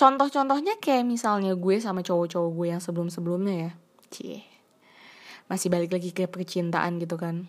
Contoh-contohnya 0.00 0.80
kayak 0.80 1.04
misalnya 1.04 1.52
gue 1.52 1.76
sama 1.76 2.00
cowok-cowok 2.00 2.50
gue 2.56 2.66
yang 2.72 2.80
sebelum-sebelumnya 2.80 3.54
ya. 3.68 3.72
Cie 4.08 4.57
masih 5.48 5.72
balik 5.72 5.90
lagi 5.92 6.12
ke 6.12 6.28
percintaan 6.28 7.00
gitu 7.00 7.16
kan. 7.16 7.48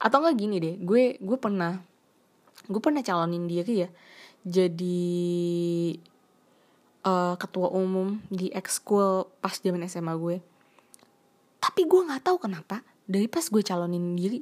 Atau 0.00 0.22
enggak 0.24 0.36
gini 0.40 0.56
deh 0.62 0.74
gue 0.80 1.18
gue 1.18 1.38
pernah 1.38 1.82
gue 2.70 2.80
pernah 2.80 3.02
calonin 3.02 3.50
diri 3.50 3.84
ya. 3.84 3.88
Jadi 4.46 5.10
uh, 7.04 7.36
ketua 7.36 7.68
umum 7.76 8.22
di 8.32 8.48
ekskul 8.54 9.28
pas 9.42 9.58
zaman 9.58 9.84
SMA 9.90 10.14
gue. 10.16 10.36
Tapi 11.60 11.84
gue 11.84 12.00
nggak 12.08 12.24
tahu 12.24 12.48
kenapa 12.48 12.80
dari 13.04 13.28
pas 13.28 13.44
gue 13.44 13.60
calonin 13.60 14.16
diri 14.16 14.40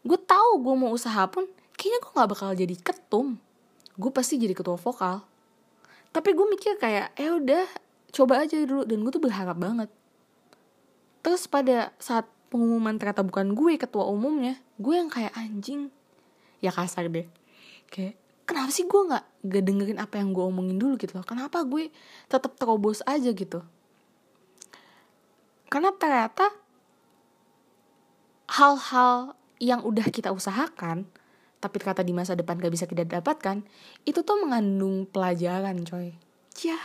gue 0.00 0.16
tahu 0.16 0.64
gue 0.64 0.74
mau 0.80 0.90
usaha 0.96 1.28
pun 1.28 1.44
kayaknya 1.76 1.98
gue 2.00 2.12
nggak 2.16 2.30
bakal 2.30 2.50
jadi 2.56 2.76
ketum. 2.80 3.36
Gue 4.00 4.10
pasti 4.12 4.40
jadi 4.40 4.56
ketua 4.56 4.80
vokal. 4.80 5.20
Tapi 6.10 6.30
gue 6.32 6.46
mikir 6.48 6.80
kayak 6.80 7.12
eh 7.20 7.30
udah 7.30 7.68
coba 8.10 8.44
aja 8.44 8.56
dulu. 8.64 8.88
Dan 8.88 9.04
gue 9.04 9.12
tuh 9.12 9.22
berharap 9.22 9.56
banget 9.60 9.90
terus 11.20 11.44
pada 11.46 11.92
saat 12.00 12.28
pengumuman 12.50 12.98
ternyata 12.98 13.22
bukan 13.22 13.54
gue 13.54 13.78
ketua 13.78 14.10
umumnya 14.10 14.58
gue 14.80 14.94
yang 14.96 15.08
kayak 15.08 15.32
anjing. 15.36 15.88
Ya 16.60 16.74
kasar 16.74 17.08
deh. 17.08 17.28
Kayak 17.88 18.18
kenapa 18.44 18.70
sih 18.74 18.84
gue 18.84 19.00
nggak 19.06 19.24
gak 19.46 19.64
dengerin 19.64 19.98
apa 20.02 20.20
yang 20.20 20.34
gue 20.34 20.44
omongin 20.44 20.76
dulu? 20.76 20.98
Gitu 20.98 21.14
loh. 21.14 21.24
Kenapa 21.24 21.62
gue 21.64 21.88
tetap 22.26 22.56
terobos 22.58 23.00
aja? 23.06 23.30
Gitu. 23.30 23.62
Karena 25.70 25.94
ternyata 25.94 26.50
hal-hal 28.50 29.38
yang 29.62 29.86
udah 29.86 30.10
kita 30.10 30.34
usahakan 30.34 31.06
tapi 31.60 31.76
ternyata 31.76 32.00
di 32.00 32.16
masa 32.16 32.32
depan 32.32 32.56
gak 32.56 32.72
bisa 32.72 32.88
kita 32.88 33.04
dapatkan 33.04 33.60
itu 34.08 34.24
tuh 34.24 34.36
mengandung 34.40 35.06
pelajaran 35.06 35.84
coy. 35.84 36.16
Ya 36.64 36.80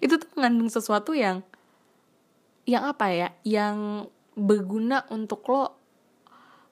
itu 0.00 0.16
tuh 0.16 0.28
mengandung 0.36 0.72
sesuatu 0.72 1.12
yang 1.12 1.44
yang 2.66 2.82
apa 2.84 3.06
ya 3.14 3.28
yang 3.46 4.10
berguna 4.34 5.06
untuk 5.08 5.46
lo 5.48 5.78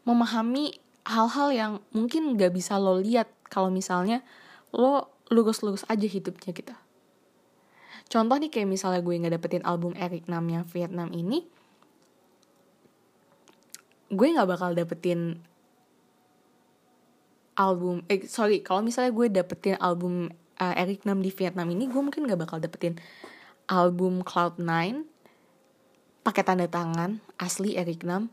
memahami 0.05 0.75
hal-hal 1.09 1.49
yang 1.55 1.73
mungkin 1.95 2.37
gak 2.37 2.53
bisa 2.53 2.77
lo 2.77 3.01
lihat 3.01 3.31
kalau 3.49 3.73
misalnya 3.73 4.21
lo 4.75 5.09
lurus-lurus 5.33 5.87
aja 5.89 6.05
hidupnya 6.05 6.53
gitu. 6.53 6.75
Contoh 8.13 8.37
nih 8.37 8.53
kayak 8.53 8.69
misalnya 8.69 9.01
gue 9.01 9.17
nggak 9.17 9.35
dapetin 9.41 9.65
album 9.65 9.97
Eric 9.97 10.29
Nam 10.29 10.45
yang 10.53 10.67
Vietnam 10.69 11.09
ini 11.17 11.49
gue 14.13 14.29
nggak 14.31 14.47
bakal 14.47 14.71
dapetin 14.77 15.41
album 17.59 18.03
eh 18.07 18.27
sorry 18.29 18.63
kalau 18.63 18.85
misalnya 18.85 19.11
gue 19.11 19.27
dapetin 19.33 19.77
album 19.81 20.31
uh, 20.61 20.75
Eric 20.77 21.03
Nam 21.09 21.23
di 21.25 21.33
Vietnam 21.35 21.71
ini 21.71 21.91
gue 21.91 22.01
mungkin 22.03 22.27
nggak 22.27 22.41
bakal 22.47 22.59
dapetin 22.63 22.99
album 23.67 24.23
Cloud9 24.23 24.69
pakai 26.25 26.41
tanda 26.41 26.65
tangan 26.65 27.21
asli 27.37 27.77
Eric 27.77 28.09
Nam 28.09 28.33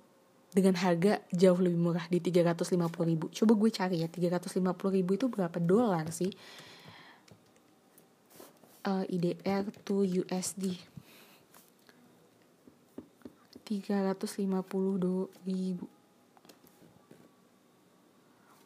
dengan 0.55 0.79
harga 0.79 1.19
jauh 1.31 1.60
lebih 1.60 1.79
murah 1.79 2.07
di 2.07 2.24
350 2.24 2.79
ribu. 3.03 3.27
Coba 3.31 3.53
gue 3.55 3.69
cari 3.71 3.95
ya 4.00 4.07
350 4.07 4.63
ribu 4.95 5.12
itu 5.19 5.27
berapa 5.27 5.60
dolar 5.60 6.07
sih? 6.12 6.31
Uh, 8.81 9.05
IDR 9.12 9.67
to 9.86 10.07
USD 10.07 10.79
350 13.67 15.27
ribu. 15.45 15.86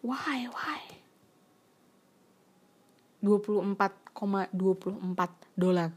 Why 0.06 0.46
why? 0.54 0.82
24,24 3.26 5.58
dolar. 5.58 5.90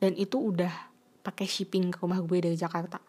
Dan 0.00 0.16
itu 0.16 0.36
udah 0.36 0.89
pakai 1.20 1.46
shipping 1.46 1.92
ke 1.92 2.00
rumah 2.02 2.20
gue 2.20 2.38
dari 2.40 2.56
Jakarta. 2.56 3.00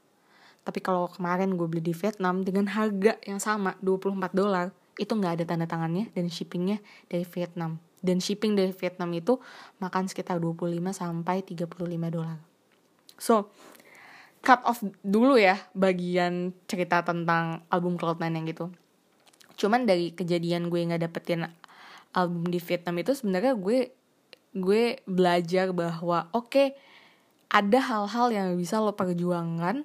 Tapi 0.62 0.80
kalau 0.80 1.10
kemarin 1.10 1.58
gue 1.58 1.66
beli 1.66 1.82
di 1.82 1.94
Vietnam 1.96 2.46
dengan 2.46 2.70
harga 2.70 3.18
yang 3.26 3.42
sama 3.42 3.74
24 3.82 4.32
dolar 4.32 4.70
itu 5.00 5.10
nggak 5.10 5.42
ada 5.42 5.44
tanda 5.48 5.66
tangannya 5.66 6.14
dan 6.14 6.30
shippingnya 6.30 6.78
dari 7.10 7.26
Vietnam. 7.26 7.82
Dan 8.02 8.22
shipping 8.22 8.54
dari 8.54 8.74
Vietnam 8.74 9.10
itu 9.14 9.38
makan 9.82 10.10
sekitar 10.10 10.38
25 10.38 10.74
sampai 10.94 11.42
35 11.42 11.78
dolar. 12.14 12.38
So 13.18 13.50
cut 14.42 14.62
off 14.66 14.82
dulu 15.06 15.38
ya 15.38 15.58
bagian 15.78 16.54
cerita 16.66 17.06
tentang 17.06 17.62
album 17.70 17.98
Cloud9 17.98 18.26
yang 18.26 18.46
gitu. 18.50 18.66
Cuman 19.58 19.86
dari 19.86 20.14
kejadian 20.14 20.70
gue 20.70 20.82
nggak 20.82 21.02
dapetin 21.06 21.46
album 22.14 22.50
di 22.50 22.58
Vietnam 22.58 22.98
itu 23.02 23.14
sebenarnya 23.14 23.54
gue 23.54 23.94
gue 24.52 25.00
belajar 25.08 25.72
bahwa 25.72 26.28
oke 26.36 26.50
okay, 26.52 26.68
ada 27.52 27.80
hal-hal 27.84 28.28
yang 28.32 28.48
bisa 28.56 28.80
lo 28.80 28.96
perjuangkan 28.96 29.84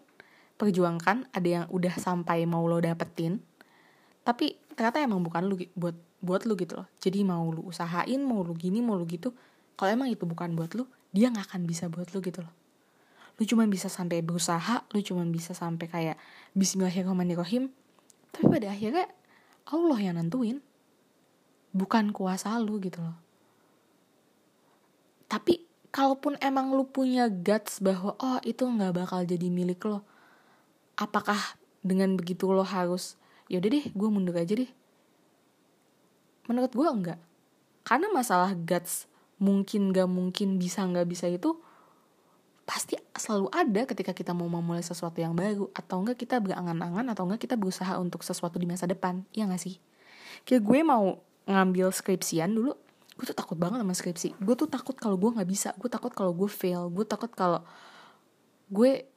perjuangkan 0.57 1.29
ada 1.35 1.49
yang 1.49 1.65
udah 1.69 1.93
sampai 1.99 2.47
mau 2.47 2.65
lo 2.65 2.79
dapetin 2.81 3.43
tapi 4.23 4.57
ternyata 4.75 5.03
emang 5.03 5.23
bukan 5.23 5.47
lu 5.47 5.59
buat 5.75 5.95
buat 6.19 6.43
lu 6.49 6.59
gitu 6.59 6.83
loh. 6.83 6.89
Jadi 6.99 7.23
mau 7.23 7.47
lu 7.55 7.63
usahain 7.63 8.19
mau 8.19 8.43
lu 8.43 8.59
gini 8.59 8.83
mau 8.83 8.99
lu 8.99 9.07
gitu 9.07 9.31
kalau 9.79 9.93
emang 9.93 10.09
itu 10.11 10.27
bukan 10.27 10.57
buat 10.59 10.75
lu 10.75 10.89
dia 11.15 11.31
nggak 11.31 11.53
akan 11.53 11.63
bisa 11.69 11.87
buat 11.87 12.11
lu 12.11 12.19
gitu 12.19 12.43
loh. 12.43 12.55
Lu 13.37 13.45
cuma 13.45 13.69
bisa 13.69 13.87
sampai 13.87 14.25
berusaha 14.25 14.83
lu 14.91 14.99
cuma 15.05 15.23
bisa 15.29 15.55
sampai 15.55 15.87
kayak 15.87 16.17
Bismillahirrahmanirrahim 16.59 17.71
tapi 18.35 18.45
pada 18.51 18.75
akhirnya 18.75 19.07
Allah 19.71 19.99
yang 20.03 20.19
nentuin 20.19 20.59
bukan 21.71 22.11
kuasa 22.11 22.57
lu 22.59 22.83
gitu 22.83 22.99
loh. 22.99 23.17
Tapi 25.31 25.66
kalaupun 25.97 26.37
emang 26.45 26.77
lu 26.77 26.85
punya 26.85 27.33
guts 27.33 27.81
bahwa 27.81 28.13
oh 28.21 28.37
itu 28.45 28.69
nggak 28.69 28.93
bakal 28.93 29.25
jadi 29.25 29.49
milik 29.49 29.81
lo 29.89 30.05
apakah 31.01 31.57
dengan 31.81 32.21
begitu 32.21 32.53
lo 32.53 32.61
harus 32.61 33.17
yaudah 33.49 33.73
deh 33.73 33.87
gue 33.89 34.09
mundur 34.13 34.37
aja 34.37 34.53
deh? 34.53 34.69
Menurut 36.53 36.73
gue 36.77 36.85
enggak 36.85 37.21
karena 37.89 38.13
masalah 38.13 38.53
guts 38.53 39.09
mungkin 39.41 39.95
gak 39.95 40.11
mungkin 40.11 40.61
bisa 40.61 40.85
nggak 40.85 41.07
bisa 41.07 41.31
itu 41.31 41.57
pasti 42.67 42.99
selalu 43.15 43.47
ada 43.55 43.87
ketika 43.87 44.11
kita 44.11 44.35
mau 44.35 44.51
memulai 44.51 44.83
sesuatu 44.83 45.17
yang 45.23 45.33
baru 45.33 45.71
atau 45.73 46.03
enggak 46.03 46.19
kita 46.19 46.43
berangan-angan 46.43 47.09
atau 47.15 47.25
enggak 47.25 47.49
kita 47.49 47.57
berusaha 47.57 47.97
untuk 47.97 48.21
sesuatu 48.21 48.61
di 48.61 48.69
masa 48.69 48.85
depan. 48.85 49.25
Ya 49.33 49.49
gak 49.49 49.65
sih? 49.65 49.81
Kayak 50.45 50.67
gue 50.67 50.81
mau 50.85 51.25
ngambil 51.49 51.89
skripsian 51.95 52.53
dulu 52.53 52.77
gue 53.17 53.25
tuh 53.25 53.37
takut 53.37 53.57
banget 53.57 53.81
sama 53.81 53.95
skripsi. 53.97 54.29
Gue 54.37 54.55
tuh 54.55 54.69
takut 54.69 54.93
kalau 54.93 55.17
gue 55.17 55.33
nggak 55.33 55.49
bisa. 55.49 55.73
Gue 55.81 55.89
takut 55.89 56.13
kalau 56.13 56.37
gue 56.37 56.49
fail. 56.53 56.93
Gue 56.93 57.09
takut 57.09 57.33
kalau 57.33 57.65
gue 58.69 59.09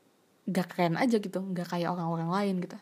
gak 0.47 0.67
keren 0.71 0.95
aja 0.95 1.19
gitu. 1.19 1.43
Gak 1.51 1.67
kayak 1.67 1.91
orang-orang 1.91 2.31
lain 2.31 2.55
gitu. 2.63 2.77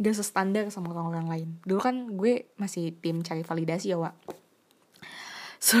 Gak 0.00 0.14
sestandar 0.16 0.64
sama 0.72 0.96
orang-orang 0.96 1.26
lain. 1.28 1.48
Dulu 1.68 1.80
kan 1.84 1.96
gue 2.16 2.48
masih 2.56 2.96
tim 2.96 3.20
cari 3.20 3.44
validasi 3.44 3.92
ya 3.92 4.00
Wak. 4.00 4.14
So 5.60 5.76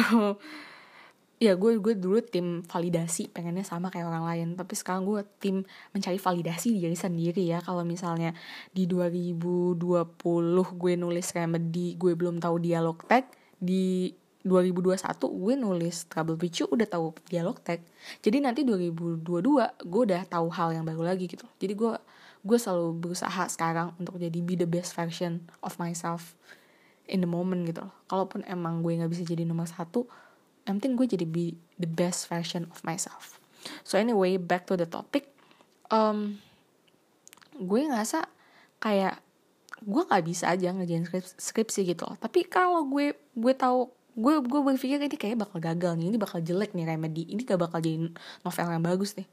ya 1.38 1.54
gue 1.54 1.80
gue 1.80 1.94
dulu 1.96 2.20
tim 2.20 2.60
validasi. 2.60 3.32
Pengennya 3.32 3.64
sama 3.64 3.88
kayak 3.88 4.04
orang 4.04 4.28
lain. 4.28 4.48
Tapi 4.52 4.76
sekarang 4.76 5.08
gue 5.08 5.24
tim 5.40 5.64
mencari 5.96 6.20
validasi 6.20 6.76
di 6.76 6.84
diri 6.84 6.98
sendiri 6.98 7.40
ya. 7.40 7.64
Kalau 7.64 7.88
misalnya 7.88 8.36
di 8.68 8.84
2020 8.84 10.12
gue 10.76 10.92
nulis 11.00 11.26
remedy 11.32 11.96
gue 11.96 12.12
belum 12.12 12.36
tahu 12.36 12.60
dialog 12.60 13.00
tag 13.08 13.32
di 13.56 14.12
2021 14.48 14.98
gue 15.20 15.54
nulis 15.54 16.08
trouble 16.08 16.40
picu 16.40 16.64
udah 16.66 16.88
tahu 16.88 17.12
dialog 17.28 17.60
tag. 17.60 17.84
Jadi 18.24 18.40
nanti 18.40 18.64
2022 18.64 19.22
gue 19.84 20.02
udah 20.08 20.22
tahu 20.26 20.48
hal 20.50 20.74
yang 20.74 20.84
baru 20.88 21.12
lagi 21.14 21.28
gitu. 21.28 21.44
Jadi 21.60 21.76
gue 21.76 21.92
gue 22.42 22.58
selalu 22.58 22.96
berusaha 22.96 23.44
sekarang 23.52 23.92
untuk 24.00 24.16
jadi 24.16 24.38
be 24.40 24.56
the 24.56 24.68
best 24.68 24.96
version 24.96 25.44
of 25.60 25.76
myself 25.76 26.32
in 27.04 27.20
the 27.20 27.30
moment 27.30 27.68
gitu 27.68 27.84
loh. 27.84 27.94
Kalaupun 28.08 28.42
emang 28.48 28.80
gue 28.80 28.96
nggak 28.96 29.12
bisa 29.12 29.22
jadi 29.28 29.44
nomor 29.44 29.68
satu 29.68 30.08
yang 30.68 30.80
penting 30.80 31.00
gue 31.00 31.06
jadi 31.08 31.26
be 31.28 31.56
the 31.80 31.88
best 31.88 32.28
version 32.28 32.68
of 32.68 32.84
myself. 32.84 33.40
So 33.82 33.96
anyway 33.96 34.36
back 34.36 34.68
to 34.68 34.76
the 34.76 34.84
topic. 34.84 35.32
Um, 35.88 36.40
gue 37.56 37.80
ngerasa 37.88 38.28
kayak 38.78 39.24
gue 39.80 40.02
nggak 40.04 40.24
bisa 40.26 40.52
aja 40.52 40.68
ngerjain 40.74 41.08
skripsi, 41.08 41.34
skripsi 41.40 41.80
gitu 41.88 42.04
loh. 42.04 42.16
Tapi 42.20 42.44
kalau 42.46 42.84
gue 42.86 43.16
gue 43.16 43.54
tahu 43.56 43.88
gue 44.18 44.34
gue 44.42 44.60
berpikir 44.66 44.98
ini 44.98 45.14
kayak 45.14 45.46
bakal 45.46 45.62
gagal 45.62 45.94
nih 45.94 46.10
ini 46.10 46.18
bakal 46.18 46.42
jelek 46.42 46.74
nih 46.74 46.90
remedy 46.90 47.22
ini 47.30 47.46
gak 47.46 47.62
bakal 47.62 47.78
jadi 47.78 48.10
novel 48.42 48.66
yang 48.66 48.82
bagus 48.82 49.14
nih 49.14 49.30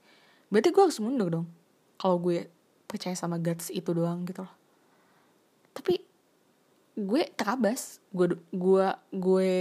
berarti 0.49 0.69
gue 0.71 0.83
harus 0.83 0.99
mundur 1.01 1.27
dong. 1.27 1.47
Kalau 1.97 2.21
gue 2.21 2.47
percaya 2.85 3.15
sama 3.17 3.41
guts 3.41 3.73
itu 3.73 3.89
doang 3.95 4.27
gitu 4.27 4.45
loh. 4.45 4.53
Tapi 5.73 5.99
gue 6.95 7.21
terabas. 7.33 7.99
Gue 8.13 8.37
gue 8.53 8.87
gue 9.11 9.51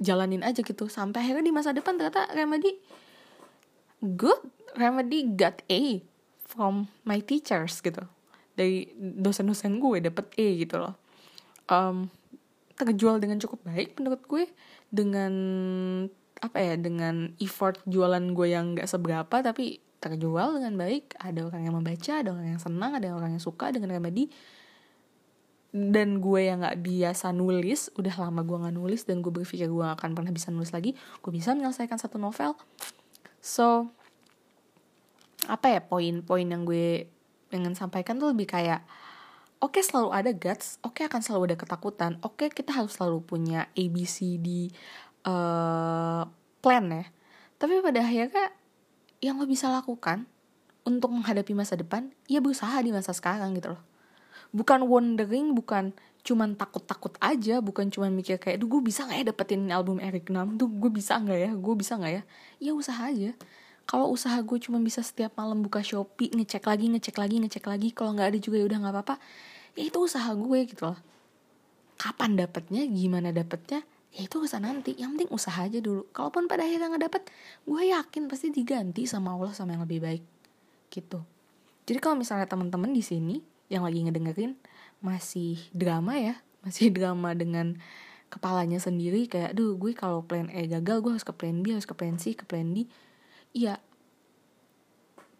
jalanin 0.00 0.42
aja 0.42 0.64
gitu. 0.64 0.88
Sampai 0.88 1.26
akhirnya 1.26 1.44
di 1.44 1.54
masa 1.54 1.70
depan 1.70 1.98
ternyata 2.00 2.30
remedy 2.32 2.80
good 4.02 4.40
remedy 4.74 5.30
got 5.36 5.62
A 5.68 6.00
from 6.48 6.88
my 7.04 7.20
teachers 7.20 7.78
gitu. 7.84 8.02
Dari 8.56 8.92
dosen-dosen 8.98 9.80
gue 9.80 10.02
dapet 10.02 10.26
A 10.38 10.46
gitu 10.58 10.76
loh. 10.80 10.94
Um, 11.70 12.10
terjual 12.82 13.22
dengan 13.22 13.38
cukup 13.38 13.62
baik 13.66 13.98
menurut 13.98 14.22
gue 14.26 14.44
dengan 14.90 15.32
apa 16.42 16.58
ya 16.58 16.74
dengan 16.74 17.30
effort 17.38 17.78
jualan 17.86 18.34
gue 18.34 18.48
yang 18.50 18.74
gak 18.74 18.90
seberapa 18.90 19.42
tapi 19.42 19.78
terjual 20.02 20.58
dengan 20.58 20.74
baik. 20.74 21.14
Ada 21.22 21.46
orang 21.46 21.62
yang 21.62 21.74
membaca 21.78 22.12
ada 22.18 22.34
orang 22.34 22.58
yang 22.58 22.62
senang 22.62 22.98
ada 22.98 23.14
orang 23.14 23.38
yang 23.38 23.42
suka 23.42 23.70
dengan 23.70 23.94
remedy 23.94 24.26
dan 25.72 26.20
gue 26.20 26.40
yang 26.52 26.60
nggak 26.60 26.84
biasa 26.84 27.32
nulis 27.32 27.88
udah 27.96 28.12
lama 28.28 28.44
gue 28.44 28.56
nggak 28.60 28.76
nulis 28.76 29.08
dan 29.08 29.24
gue 29.24 29.32
berpikir 29.32 29.72
gue 29.72 29.80
gak 29.80 30.04
akan 30.04 30.12
pernah 30.12 30.28
bisa 30.28 30.52
nulis 30.52 30.68
lagi 30.68 30.92
gue 30.92 31.32
bisa 31.32 31.56
menyelesaikan 31.56 31.96
satu 31.96 32.20
novel. 32.20 32.58
So 33.40 33.88
apa 35.48 35.72
ya 35.72 35.80
poin-poin 35.80 36.46
yang 36.46 36.68
gue 36.68 37.08
ingin 37.50 37.72
sampaikan 37.72 38.20
tuh 38.20 38.30
lebih 38.36 38.46
kayak 38.46 38.84
oke 39.62 39.78
okay, 39.78 39.82
selalu 39.86 40.10
ada 40.10 40.30
guts. 40.34 40.82
Oke 40.82 41.00
okay, 41.00 41.04
akan 41.06 41.22
selalu 41.22 41.54
ada 41.54 41.56
ketakutan. 41.56 42.18
Oke 42.26 42.46
okay, 42.46 42.48
kita 42.50 42.74
harus 42.74 42.98
selalu 42.98 43.22
punya 43.22 43.70
ABCD 43.78 44.74
uh, 45.24 46.26
plan 46.58 46.84
ya. 46.90 47.06
Tapi 47.62 47.78
pada 47.78 48.02
akhirnya 48.02 48.50
yang 49.22 49.38
lo 49.38 49.46
bisa 49.46 49.70
lakukan 49.70 50.26
untuk 50.82 51.14
menghadapi 51.14 51.54
masa 51.54 51.78
depan 51.78 52.10
ya 52.26 52.42
berusaha 52.42 52.74
di 52.82 52.90
masa 52.90 53.14
sekarang 53.14 53.54
gitu 53.54 53.78
loh. 53.78 53.82
Bukan 54.50 54.84
wondering 54.90 55.54
bukan 55.54 55.94
cuman 56.22 56.54
takut-takut 56.54 57.18
aja 57.18 57.58
bukan 57.58 57.90
cuman 57.90 58.14
mikir 58.14 58.38
kayak 58.38 58.62
duh 58.62 58.70
gue 58.70 58.78
bisa 58.78 59.02
nggak 59.02 59.18
ya 59.18 59.24
dapetin 59.30 59.70
album 59.70 60.02
Eric 60.02 60.26
Nam? 60.34 60.58
Tuh 60.58 60.66
gue 60.66 60.90
bisa 60.90 61.22
nggak 61.22 61.38
ya? 61.38 61.50
Gue 61.54 61.74
bisa 61.78 61.94
nggak 61.94 62.12
ya? 62.12 62.22
Ya 62.58 62.72
usaha 62.74 62.98
aja 63.06 63.38
kalau 63.86 64.10
usaha 64.14 64.38
gue 64.40 64.58
cuma 64.62 64.78
bisa 64.78 65.02
setiap 65.02 65.34
malam 65.36 65.60
buka 65.60 65.82
shopee 65.82 66.32
ngecek 66.32 66.64
lagi 66.64 66.86
ngecek 66.88 67.16
lagi 67.18 67.36
ngecek 67.42 67.64
lagi 67.66 67.88
kalau 67.90 68.14
nggak 68.14 68.34
ada 68.34 68.38
juga 68.38 68.56
ya 68.62 68.66
udah 68.66 68.78
nggak 68.82 68.94
apa-apa. 68.94 69.14
Ya 69.76 69.82
itu 69.88 69.98
usaha 69.98 70.30
gue 70.32 70.58
gitu 70.68 70.82
loh. 70.88 70.98
Kapan 71.98 72.38
dapetnya 72.38 72.82
gimana 72.88 73.30
dapetnya 73.34 73.82
ya 74.14 74.20
itu 74.24 74.40
usaha 74.40 74.62
nanti. 74.62 74.94
Yang 74.96 75.10
penting 75.18 75.30
usaha 75.34 75.58
aja 75.58 75.78
dulu. 75.82 76.08
Kalaupun 76.14 76.46
pada 76.46 76.64
akhirnya 76.64 76.88
nggak 76.94 77.04
dapet 77.10 77.22
gue 77.66 77.82
yakin 77.90 78.22
pasti 78.30 78.48
diganti 78.54 79.04
sama 79.04 79.34
Allah 79.34 79.52
sama 79.52 79.74
yang 79.74 79.84
lebih 79.84 80.00
baik 80.00 80.24
gitu. 80.92 81.20
Jadi 81.84 81.98
kalau 81.98 82.16
misalnya 82.16 82.46
teman-teman 82.46 82.94
di 82.94 83.02
sini 83.02 83.42
yang 83.72 83.82
lagi 83.82 84.04
ngedengerin 84.04 84.54
masih 85.02 85.58
drama 85.74 86.14
ya 86.14 86.38
masih 86.62 86.92
drama 86.96 87.34
dengan 87.34 87.80
kepalanya 88.32 88.80
sendiri 88.80 89.28
kayak 89.28 89.52
duh 89.52 89.76
gue 89.76 89.92
kalau 89.92 90.24
plan 90.24 90.48
E 90.48 90.64
gagal 90.64 91.04
gue 91.04 91.10
harus 91.12 91.26
ke 91.26 91.34
plan 91.36 91.60
B 91.60 91.76
harus 91.76 91.84
ke 91.84 91.92
plan 91.92 92.16
C 92.16 92.32
ke 92.32 92.48
plan 92.48 92.72
D 92.72 92.88
iya. 93.56 93.80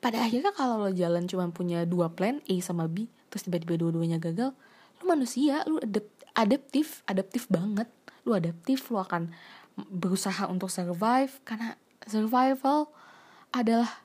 Pada 0.02 0.18
akhirnya 0.24 0.50
kalau 0.54 0.82
lo 0.82 0.90
jalan 0.90 1.30
cuma 1.30 1.46
punya 1.54 1.86
dua 1.86 2.10
plan 2.10 2.42
A 2.50 2.54
sama 2.58 2.90
B 2.90 3.06
terus 3.32 3.48
tiba-tiba 3.48 3.80
dua-duanya 3.80 4.20
gagal 4.20 4.52
lo 5.00 5.04
manusia 5.08 5.64
lo 5.64 5.80
adapt 5.82 6.10
adaptif 6.32 7.02
adaptif 7.10 7.48
banget. 7.50 7.88
Lo 8.22 8.38
adaptif 8.38 8.88
lo 8.94 9.02
akan 9.02 9.34
berusaha 9.76 10.46
untuk 10.46 10.68
survive 10.70 11.42
karena 11.42 11.74
survival 12.06 12.92
adalah 13.50 14.04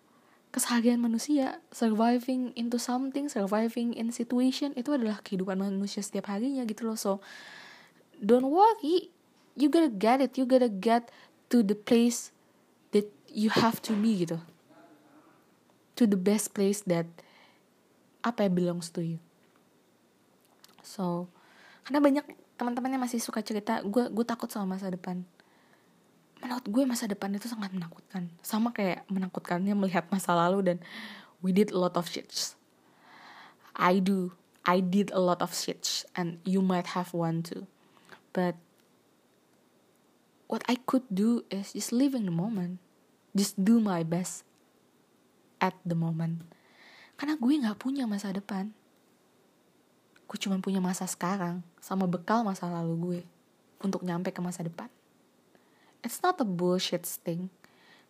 keseharian 0.49 0.97
manusia. 0.97 1.61
Surviving 1.69 2.55
into 2.57 2.81
something 2.81 3.29
surviving 3.29 3.93
in 3.93 4.09
situation 4.09 4.73
itu 4.73 4.95
adalah 4.95 5.21
kehidupan 5.21 5.59
manusia 5.59 6.01
setiap 6.01 6.33
harinya 6.33 6.65
gitu 6.65 6.87
loh. 6.87 6.97
So 6.97 7.19
don't 8.17 8.49
worry 8.49 9.13
you 9.57 9.69
gotta 9.69 9.89
get 9.89 10.21
it 10.21 10.37
you 10.37 10.45
gotta 10.45 10.69
get 10.69 11.09
to 11.49 11.61
the 11.61 11.77
place 11.77 12.33
you 13.31 13.51
have 13.53 13.83
to 13.85 13.93
be 13.95 14.25
gitu. 14.25 14.39
To 15.97 16.03
the 16.05 16.19
best 16.19 16.53
place 16.53 16.85
that 16.85 17.09
apa 18.21 18.45
ya 18.45 18.51
belongs 18.51 18.91
to 18.93 19.01
you. 19.01 19.19
So 20.83 21.31
karena 21.87 22.03
banyak 22.03 22.25
teman-temannya 22.57 22.99
masih 22.99 23.21
suka 23.21 23.39
cerita 23.45 23.79
gue 23.85 24.09
gue 24.11 24.25
takut 24.27 24.51
sama 24.51 24.77
masa 24.77 24.91
depan. 24.91 25.23
Menurut 26.37 26.65
gue 26.69 26.83
masa 26.85 27.09
depan 27.09 27.33
itu 27.33 27.49
sangat 27.49 27.73
menakutkan. 27.73 28.29
Sama 28.45 28.69
kayak 28.69 29.07
menakutkannya 29.09 29.73
melihat 29.73 30.05
masa 30.13 30.37
lalu 30.37 30.61
dan 30.73 30.77
we 31.41 31.49
did 31.49 31.73
a 31.73 31.77
lot 31.79 31.97
of 31.97 32.05
shit 32.05 32.57
I 33.77 34.01
do. 34.01 34.33
I 34.65 34.81
did 34.81 35.13
a 35.13 35.21
lot 35.21 35.39
of 35.39 35.53
shit 35.53 36.03
and 36.17 36.41
you 36.43 36.65
might 36.65 36.97
have 36.97 37.13
one 37.13 37.45
too. 37.45 37.69
But 38.33 38.57
what 40.49 40.65
I 40.67 40.81
could 40.89 41.05
do 41.13 41.45
is 41.53 41.71
just 41.71 41.93
live 41.93 42.17
in 42.17 42.25
the 42.25 42.35
moment 42.35 42.81
just 43.38 43.54
do 43.62 43.78
my 43.78 44.02
best 44.02 44.41
at 45.62 45.78
the 45.86 45.93
moment. 45.93 46.41
Karena 47.13 47.38
gue 47.38 47.54
nggak 47.54 47.78
punya 47.78 48.10
masa 48.10 48.34
depan. 48.34 48.73
Gue 50.26 50.38
cuma 50.41 50.58
punya 50.58 50.82
masa 50.82 51.06
sekarang 51.06 51.62
sama 51.78 52.10
bekal 52.10 52.41
masa 52.41 52.67
lalu 52.67 52.95
gue 52.97 53.21
untuk 53.86 54.02
nyampe 54.02 54.34
ke 54.34 54.41
masa 54.41 54.65
depan. 54.65 54.89
It's 56.02 56.19
not 56.26 56.41
a 56.41 56.47
bullshit 56.47 57.06
thing. 57.06 57.54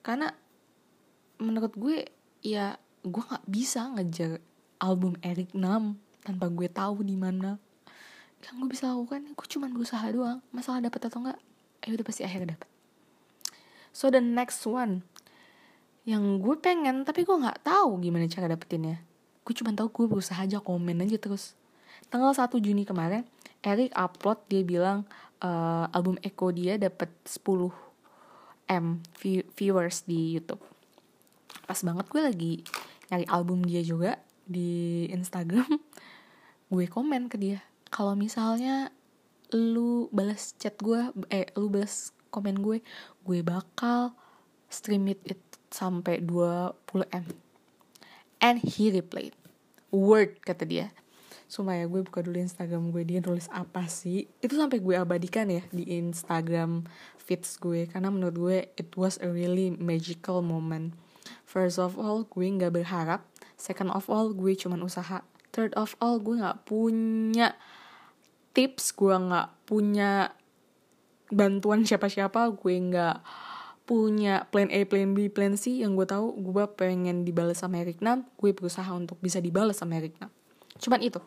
Karena 0.01 0.31
menurut 1.37 1.75
gue 1.75 2.07
ya 2.41 2.79
gue 3.03 3.23
nggak 3.23 3.45
bisa 3.45 3.91
ngejar 3.93 4.39
album 4.79 5.19
Eric 5.21 5.51
Nam 5.51 5.99
tanpa 6.23 6.47
gue 6.47 6.71
tahu 6.71 7.03
di 7.03 7.19
mana. 7.19 7.59
Yang 8.41 8.55
gue 8.63 8.69
bisa 8.71 8.89
lakukan 8.95 9.35
gue 9.35 9.47
cuma 9.51 9.67
berusaha 9.67 10.07
doang. 10.09 10.39
Masalah 10.55 10.81
dapat 10.81 11.11
atau 11.11 11.21
enggak 11.21 11.39
eh 11.87 11.95
udah 11.95 12.05
pasti 12.05 12.27
akhirnya 12.27 12.59
dapat 12.59 12.69
so 13.95 14.11
the 14.11 14.19
next 14.19 14.67
one 14.67 15.07
yang 16.07 16.39
gue 16.39 16.55
pengen 16.63 17.03
tapi 17.03 17.27
gue 17.27 17.35
nggak 17.35 17.67
tahu 17.67 17.99
gimana 17.99 18.31
cara 18.31 18.47
dapetinnya. 18.47 19.03
Gue 19.43 19.51
cuma 19.51 19.75
tahu 19.75 19.91
gue 19.91 20.05
berusaha 20.15 20.39
aja 20.39 20.63
komen 20.63 21.03
aja 21.03 21.19
terus. 21.19 21.59
Tanggal 22.07 22.31
1 22.31 22.47
Juni 22.63 22.87
kemarin 22.87 23.27
Eric 23.59 23.91
upload 23.91 24.39
dia 24.47 24.63
bilang 24.63 25.03
uh, 25.43 25.91
album 25.91 26.15
Echo 26.23 26.47
dia 26.55 26.79
dapat 26.79 27.11
10 27.27 27.43
M 28.71 29.03
viewers 29.59 30.07
di 30.07 30.39
YouTube. 30.39 30.63
Pas 31.67 31.79
banget 31.83 32.07
gue 32.07 32.21
lagi 32.23 32.53
nyari 33.11 33.27
album 33.27 33.67
dia 33.67 33.83
juga 33.83 34.15
di 34.47 35.03
Instagram. 35.11 35.67
Gue 36.71 36.83
komen 36.91 37.31
ke 37.31 37.39
dia 37.39 37.63
kalau 37.87 38.15
misalnya 38.15 38.91
lu 39.55 40.11
balas 40.11 40.51
chat 40.59 40.75
gue 40.83 41.07
eh 41.31 41.47
lu 41.55 41.71
balas 41.71 42.11
komen 42.27 42.59
gue 42.59 42.83
gue 43.23 43.39
bakal 43.39 44.11
stream 44.67 45.07
it, 45.07 45.23
it 45.23 45.39
sampai 45.69 46.23
20 46.23 46.73
m. 47.11 47.25
And 48.37 48.61
he 48.61 48.93
replied 48.93 49.33
word 49.89 50.39
kata 50.45 50.63
dia. 50.67 50.87
Sumpah 51.47 51.79
ya 51.79 51.87
gue 51.87 52.03
buka 52.03 52.19
dulu 52.19 52.43
Instagram 52.43 52.91
gue 52.91 53.07
Dia 53.07 53.23
nulis 53.23 53.47
apa 53.55 53.87
sih? 53.87 54.27
Itu 54.43 54.59
sampai 54.59 54.83
gue 54.83 54.99
abadikan 54.99 55.47
ya 55.47 55.63
Di 55.71 55.95
Instagram 55.95 56.83
feeds 57.15 57.55
gue 57.55 57.87
Karena 57.87 58.11
menurut 58.11 58.35
gue 58.35 58.57
It 58.75 58.91
was 58.99 59.15
a 59.23 59.31
really 59.31 59.71
magical 59.71 60.43
moment. 60.43 60.91
First 61.47 61.79
of 61.79 61.95
all 61.95 62.27
gue 62.27 62.51
gak 62.59 62.75
berharap. 62.75 63.23
Second 63.55 63.95
of 63.95 64.11
all 64.11 64.35
gue 64.35 64.59
cuman 64.59 64.83
usaha. 64.83 65.23
Third 65.55 65.71
of 65.79 65.95
all 66.03 66.19
gue 66.19 66.43
gak 66.43 66.67
punya 66.67 67.55
Tips 68.51 68.91
Gue 68.91 69.15
gak 69.15 69.55
punya 69.63 70.35
Bantuan 71.31 71.87
siapa-siapa 71.87 72.51
Gue 72.59 72.75
gak 72.91 73.23
punya 73.87 74.43
plan 74.51 74.67
A, 74.67 74.83
plan 74.83 75.15
B, 75.15 75.31
plan 75.31 75.55
C 75.55 75.79
yang 75.79 75.95
gue 75.95 76.03
tahu 76.03 76.35
gue 76.35 76.65
pengen 76.75 77.23
dibalas 77.23 77.63
sama 77.63 77.79
Eric 77.79 78.03
Nam, 78.03 78.27
gue 78.35 78.51
berusaha 78.51 78.91
untuk 78.91 79.15
bisa 79.23 79.39
dibalas 79.39 79.79
sama 79.79 79.95
Eric 79.95 80.19
Nam. 80.19 80.27
Cuman 80.75 80.99
itu. 80.99 81.23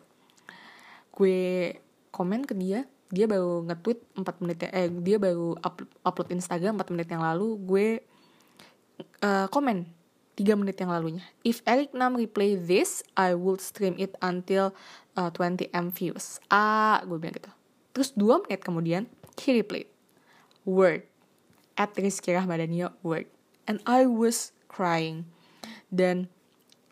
Gue 1.09 1.73
komen 2.13 2.45
ke 2.45 2.53
dia 2.53 2.85
dia 3.11 3.27
baru 3.27 3.67
nge-tweet 3.67 3.99
4 4.23 4.41
menit 4.45 4.57
eh 4.71 4.87
dia 4.87 5.19
baru 5.19 5.59
up, 5.59 5.83
upload 6.07 6.31
Instagram 6.31 6.79
4 6.79 6.93
menit 6.95 7.07
yang 7.11 7.19
lalu 7.19 7.59
gue 7.59 7.87
uh, 9.19 9.51
komen 9.51 9.83
3 10.39 10.55
menit 10.55 10.79
yang 10.79 10.95
lalunya. 10.95 11.25
If 11.43 11.59
Eric 11.67 11.91
Nam 11.91 12.15
replay 12.15 12.55
this 12.55 13.03
I 13.19 13.35
will 13.35 13.59
stream 13.59 13.99
it 13.99 14.15
until 14.23 14.71
uh, 15.19 15.27
20 15.27 15.75
m 15.75 15.91
views. 15.91 16.39
Ah 16.47 17.03
gue 17.03 17.19
bilang 17.19 17.35
gitu. 17.35 17.51
Terus 17.91 18.15
2 18.15 18.47
menit 18.47 18.63
kemudian 18.63 19.11
he 19.43 19.59
replayed 19.59 19.91
word 20.63 21.10
at 21.81 21.97
Rizky 21.97 22.37
Rahmadania 22.37 22.93
word 23.01 23.25
and 23.65 23.81
I 23.89 24.05
was 24.05 24.53
crying. 24.69 25.25
Dan 25.89 26.29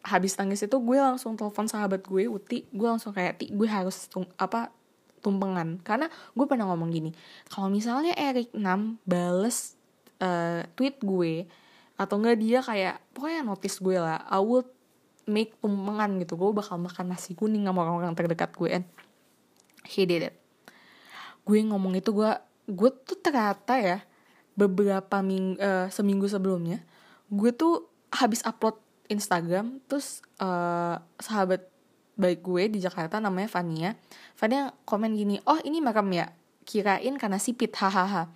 habis 0.02 0.34
tangis 0.34 0.66
itu 0.66 0.74
gue 0.74 0.98
langsung 0.98 1.38
telepon 1.38 1.70
sahabat 1.70 2.02
gue 2.10 2.26
Uti. 2.26 2.66
Gue 2.74 2.88
langsung 2.90 3.14
kayak 3.14 3.38
ti 3.38 3.54
gue 3.54 3.70
harus 3.70 4.10
tung, 4.10 4.26
apa 4.42 4.74
tumpengan. 5.22 5.78
Karena 5.86 6.10
gue 6.10 6.46
pernah 6.50 6.66
ngomong 6.74 6.90
gini 6.90 7.12
kalau 7.48 7.70
misalnya 7.70 8.18
Eric 8.18 8.50
Nam 8.58 8.98
bales 9.06 9.78
uh, 10.24 10.66
tweet 10.74 10.98
gue 11.06 11.46
atau 12.00 12.16
enggak 12.18 12.40
dia 12.40 12.60
kayak 12.64 12.96
pokoknya 13.12 13.44
notice 13.44 13.78
gue 13.84 14.00
lah 14.00 14.24
I 14.26 14.42
will 14.42 14.66
make 15.30 15.54
tumpengan 15.62 16.18
gitu. 16.18 16.34
Gue 16.34 16.52
bakal 16.52 16.82
makan 16.82 17.14
nasi 17.14 17.38
kuning 17.38 17.68
sama 17.68 17.86
orang-orang 17.86 18.18
terdekat 18.18 18.52
gue. 18.58 18.82
And 18.82 18.86
he 19.86 20.10
did 20.10 20.34
it. 20.34 20.36
Gue 21.46 21.62
ngomong 21.62 21.96
itu 22.00 22.10
gue 22.12 22.32
gue 22.70 22.90
tuh 23.04 23.18
ternyata 23.20 23.82
ya 23.82 23.98
beberapa 24.60 25.24
ming 25.24 25.56
uh, 25.56 25.88
seminggu 25.88 26.28
sebelumnya 26.28 26.84
gue 27.32 27.54
tuh 27.56 27.88
habis 28.12 28.42
upload 28.44 28.76
Instagram 29.10 29.82
terus 29.90 30.22
uh, 30.42 30.98
sahabat 31.22 31.66
baik 32.20 32.44
gue 32.44 32.78
di 32.78 32.80
Jakarta 32.84 33.18
namanya 33.24 33.48
Fania. 33.48 33.96
Fania 34.36 34.76
komen 34.84 35.16
gini 35.16 35.40
oh 35.48 35.58
ini 35.64 35.80
makam 35.80 36.12
ya? 36.12 36.30
Kirain 36.68 37.16
karena 37.18 37.40
sipit. 37.40 37.74
Hahaha. 37.74 38.30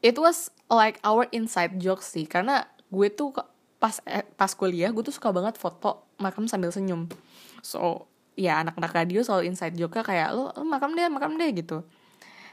It 0.00 0.16
was 0.16 0.48
like 0.72 0.96
our 1.04 1.28
inside 1.30 1.76
joke 1.76 2.00
sih 2.00 2.24
karena 2.24 2.64
gue 2.88 3.12
tuh 3.12 3.36
pas 3.76 4.00
eh, 4.08 4.24
pas 4.34 4.50
kuliah 4.56 4.88
gue 4.90 5.04
tuh 5.04 5.14
suka 5.14 5.30
banget 5.30 5.60
foto 5.60 6.08
makam 6.16 6.48
sambil 6.48 6.72
senyum. 6.72 7.06
So 7.60 8.08
ya 8.34 8.64
anak-anak 8.64 8.96
radio 8.96 9.20
soal 9.20 9.44
inside 9.44 9.76
joke 9.76 10.00
kayak 10.00 10.32
lo, 10.32 10.50
lo 10.56 10.64
makam 10.64 10.96
deh 10.96 11.06
makam 11.12 11.36
deh 11.36 11.52
gitu 11.52 11.84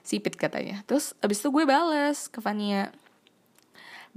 sipit 0.08 0.40
katanya 0.40 0.88
terus 0.88 1.12
abis 1.20 1.44
itu 1.44 1.52
gue 1.52 1.68
bales 1.68 2.32
ke 2.32 2.40
Fania 2.40 2.96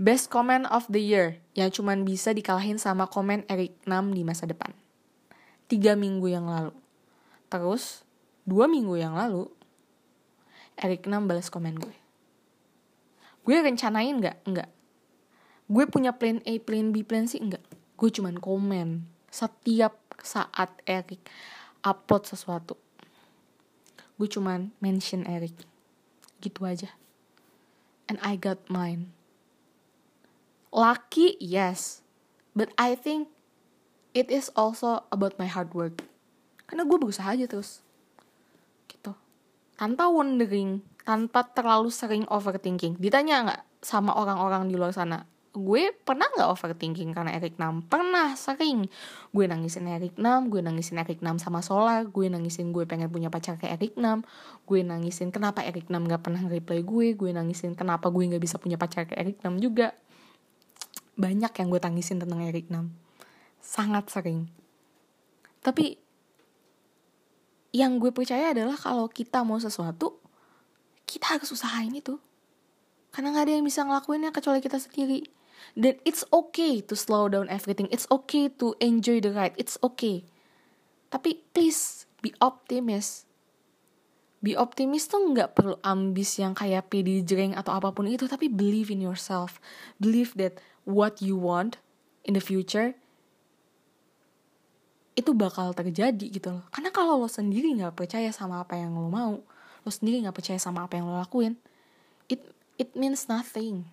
Best 0.01 0.33
comment 0.33 0.65
of 0.73 0.89
the 0.89 1.03
year 1.03 1.45
yang 1.53 1.69
cuman 1.69 2.09
bisa 2.09 2.33
dikalahin 2.33 2.81
sama 2.81 3.05
komen 3.05 3.45
Eric 3.53 3.77
Nam 3.85 4.17
di 4.17 4.25
masa 4.25 4.49
depan. 4.49 4.73
Tiga 5.69 5.93
minggu 5.93 6.25
yang 6.25 6.49
lalu. 6.49 6.73
Terus, 7.53 8.01
dua 8.49 8.65
minggu 8.65 8.97
yang 8.97 9.13
lalu, 9.13 9.45
Eric 10.81 11.05
Nam 11.05 11.29
balas 11.29 11.53
komen 11.53 11.77
gue. 11.77 11.93
Gue 13.45 13.61
rencanain 13.61 14.17
gak? 14.25 14.41
Enggak. 14.49 14.73
Gue 15.69 15.85
punya 15.85 16.17
plan 16.17 16.41
A, 16.49 16.55
plan 16.65 16.97
B, 16.97 17.05
plan 17.05 17.29
C? 17.29 17.37
Enggak. 17.37 17.61
gue 18.01 18.09
cuman 18.09 18.41
komen 18.41 19.05
setiap 19.29 20.01
saat 20.25 20.73
Eric 20.89 21.21
upload 21.85 22.25
sesuatu 22.25 22.81
gue 24.17 24.25
cuman 24.25 24.73
mention 24.81 25.29
Eric 25.29 25.53
gitu 26.41 26.67
aja. 26.67 26.91
And 28.11 28.19
I 28.25 28.35
got 28.35 28.59
mine. 28.67 29.15
Lucky 30.75 31.39
yes. 31.39 32.03
But 32.57 32.75
I 32.75 32.99
think 32.99 33.31
it 34.17 34.33
is 34.33 34.51
also 34.59 35.07
about 35.15 35.39
my 35.39 35.47
hard 35.47 35.71
work. 35.77 36.03
Karena 36.67 36.83
gue 36.83 36.99
berusaha 36.99 37.31
aja 37.31 37.47
terus. 37.47 37.85
Gitu. 38.91 39.15
Tanpa 39.79 40.11
wondering 40.11 40.83
tanpa 41.07 41.47
terlalu 41.47 41.95
sering 41.95 42.27
overthinking. 42.27 42.99
Ditanya 42.99 43.37
nggak 43.47 43.63
sama 43.81 44.13
orang-orang 44.19 44.69
di 44.69 44.77
luar 44.77 44.93
sana 44.93 45.25
gue 45.51 45.91
pernah 46.07 46.31
nggak 46.31 46.47
overthinking 46.47 47.11
karena 47.11 47.35
Erik 47.35 47.59
Nam? 47.59 47.83
Pernah 47.83 48.39
sering. 48.39 48.87
Gue 49.35 49.51
nangisin 49.51 49.91
Erik 49.91 50.15
Nam 50.15 50.47
gue 50.47 50.63
nangisin 50.63 51.03
Erik 51.03 51.27
Nam 51.27 51.43
sama 51.43 51.59
Solar 51.59 52.07
gue 52.07 52.31
nangisin 52.31 52.71
gue 52.71 52.87
pengen 52.87 53.11
punya 53.11 53.35
pacar 53.35 53.59
kayak 53.59 53.83
Erik 53.83 53.95
Nam 53.99 54.23
gue 54.71 54.87
nangisin 54.87 55.35
kenapa 55.35 55.67
Erik 55.67 55.91
Nam 55.91 56.07
nggak 56.07 56.23
pernah 56.23 56.47
reply 56.47 56.87
gue 56.87 57.19
gue 57.19 57.31
nangisin 57.35 57.75
kenapa 57.75 58.15
gue 58.15 58.31
nggak 58.31 58.43
bisa 58.43 58.63
punya 58.63 58.79
pacar 58.79 59.11
kayak 59.11 59.19
Erik 59.19 59.39
Nam 59.43 59.59
juga. 59.59 59.91
Banyak 61.19 61.51
yang 61.51 61.69
gue 61.69 61.81
tangisin 61.83 62.23
tentang 62.23 62.47
Erik 62.47 62.71
Nam. 62.71 62.95
Sangat 63.59 64.07
sering. 64.07 64.47
Tapi 65.67 65.99
yang 67.75 67.99
gue 67.99 68.15
percaya 68.15 68.55
adalah 68.55 68.79
kalau 68.79 69.11
kita 69.11 69.43
mau 69.43 69.59
sesuatu 69.59 70.15
kita 71.11 71.35
harus 71.35 71.51
usahain 71.51 71.91
itu. 71.91 72.23
Karena 73.11 73.35
nggak 73.35 73.51
ada 73.51 73.53
yang 73.59 73.67
bisa 73.67 73.83
ngelakuinnya 73.83 74.31
kecuali 74.31 74.63
kita 74.63 74.79
sendiri 74.79 75.40
dan 75.79 75.97
it's 76.05 76.27
okay 76.31 76.83
to 76.85 76.95
slow 76.95 77.31
down 77.31 77.47
everything. 77.49 77.87
It's 77.89 78.07
okay 78.11 78.51
to 78.61 78.75
enjoy 78.79 79.23
the 79.23 79.33
ride. 79.35 79.57
It's 79.57 79.81
okay. 79.81 80.27
Tapi 81.11 81.43
please 81.55 82.07
be 82.21 82.37
optimist 82.39 83.27
be 84.41 84.57
optimist 84.57 85.13
tuh 85.13 85.21
nggak 85.21 85.53
perlu 85.53 85.77
ambis 85.85 86.41
yang 86.41 86.57
kayak 86.57 86.89
pede 86.89 87.21
jreng 87.21 87.53
atau 87.53 87.77
apa 87.77 87.93
pun 87.93 88.09
itu 88.09 88.25
tapi 88.25 88.49
believe 88.49 88.89
in 88.89 89.05
yourself. 89.05 89.61
Believe 90.01 90.33
that 90.41 90.57
what 90.89 91.21
you 91.21 91.37
want 91.37 91.77
in 92.25 92.33
the 92.33 92.41
future 92.41 92.97
itu 95.13 95.37
bakal 95.37 95.77
terjadi 95.77 96.33
gitu 96.33 96.57
loh. 96.57 96.65
Karena 96.73 96.89
kalau 96.89 97.21
lo 97.21 97.29
sendiri 97.29 97.77
nggak 97.77 97.93
percaya 97.93 98.33
sama 98.33 98.65
apa 98.65 98.81
yang 98.81 98.97
lo 98.97 99.13
mau 99.13 99.45
lo 99.85 99.91
sendiri 99.91 100.25
nggak 100.25 100.37
percaya 100.37 100.61
sama 100.61 100.85
apa 100.85 101.01
yang 101.01 101.09
lo 101.09 101.17
lakuin 101.17 101.57
it 102.29 102.41
it 102.77 102.93
means 102.93 103.29
nothing 103.29 103.89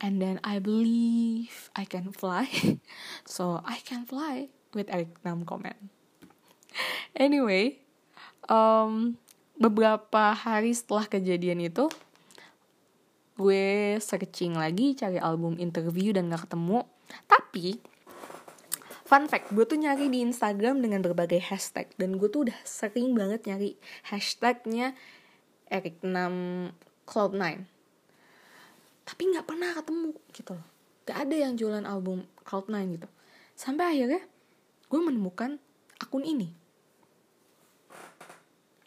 and 0.00 0.20
then 0.20 0.40
I 0.44 0.60
believe 0.60 1.70
I 1.76 1.84
can 1.88 2.12
fly. 2.12 2.48
So 3.24 3.60
I 3.64 3.82
can 3.82 4.06
fly 4.06 4.48
with 4.76 4.92
Eric 4.92 5.16
Nam 5.24 5.48
comment 5.48 5.76
anyway 7.16 7.80
um, 8.48 9.16
beberapa 9.56 10.36
hari 10.36 10.76
setelah 10.76 11.08
kejadian 11.08 11.64
itu 11.64 11.88
gue 13.36 13.96
searching 14.00 14.56
lagi 14.56 14.96
cari 14.96 15.20
album 15.20 15.60
interview 15.60 16.16
dan 16.16 16.32
gak 16.32 16.48
ketemu. 16.48 16.88
Tapi 17.28 17.76
fun 19.04 19.28
fact 19.28 19.52
gue 19.52 19.64
tuh 19.68 19.76
nyari 19.76 20.08
di 20.08 20.24
Instagram 20.24 20.80
dengan 20.80 21.04
berbagai 21.04 21.52
hashtag. 21.52 21.92
Dan 22.00 22.16
gue 22.16 22.32
tuh 22.32 22.48
udah 22.48 22.58
sering 22.64 23.12
banget 23.12 23.44
nyari 23.44 23.76
hashtagnya 24.08 24.96
Eric 25.68 26.00
Nam 26.00 26.68
Cloud9 27.04 27.75
tapi 29.06 29.30
nggak 29.30 29.46
pernah 29.46 29.70
ketemu 29.78 30.10
gitu 30.34 30.52
loh. 30.58 30.68
Gak 31.06 31.30
ada 31.30 31.36
yang 31.38 31.54
jualan 31.54 31.86
album 31.86 32.26
Cloud9 32.42 32.98
gitu. 32.98 33.08
Sampai 33.54 33.94
akhirnya 33.94 34.26
gue 34.90 35.00
menemukan 35.00 35.62
akun 36.02 36.26
ini. 36.26 36.50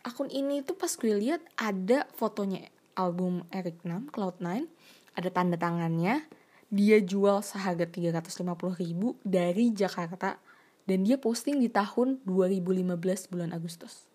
Akun 0.04 0.28
ini 0.28 0.60
tuh 0.60 0.76
pas 0.76 0.92
gue 0.92 1.16
lihat 1.16 1.40
ada 1.56 2.04
fotonya 2.20 2.68
album 3.00 3.48
Eric 3.56 3.88
Nam 3.88 4.12
Cloud9 4.12 4.68
ada 5.16 5.30
tanda 5.32 5.60
tangannya. 5.60 6.28
Dia 6.70 7.02
jual 7.02 7.42
seharga 7.42 7.90
350 7.90 8.46
ribu 8.80 9.18
dari 9.26 9.74
Jakarta. 9.74 10.40
Dan 10.88 11.06
dia 11.06 11.22
posting 11.22 11.62
di 11.62 11.70
tahun 11.70 12.24
2015 12.26 13.30
bulan 13.30 13.54
Agustus. 13.54 14.10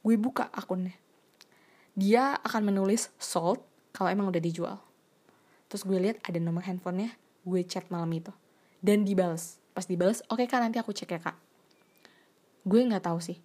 Gue 0.00 0.16
buka 0.16 0.48
akunnya. 0.48 0.96
Dia 1.92 2.40
akan 2.40 2.72
menulis 2.72 3.12
sold 3.20 3.60
kalau 3.92 4.08
emang 4.08 4.32
udah 4.32 4.42
dijual. 4.42 4.76
Terus 5.68 5.88
gue 5.88 5.96
lihat 6.00 6.20
ada 6.24 6.36
nomor 6.40 6.64
handphonenya 6.64 7.12
gue 7.44 7.60
chat 7.64 7.86
malam 7.92 8.08
itu. 8.12 8.32
Dan 8.82 9.06
dibales. 9.06 9.60
Pas 9.72 9.86
dibales 9.86 10.20
oke 10.28 10.42
okay, 10.42 10.46
kak 10.48 10.60
nanti 10.60 10.76
aku 10.80 10.92
cek 10.92 11.16
ya 11.16 11.20
kak. 11.20 11.36
Gue 12.64 12.84
nggak 12.84 13.04
tahu 13.04 13.20
sih. 13.20 13.38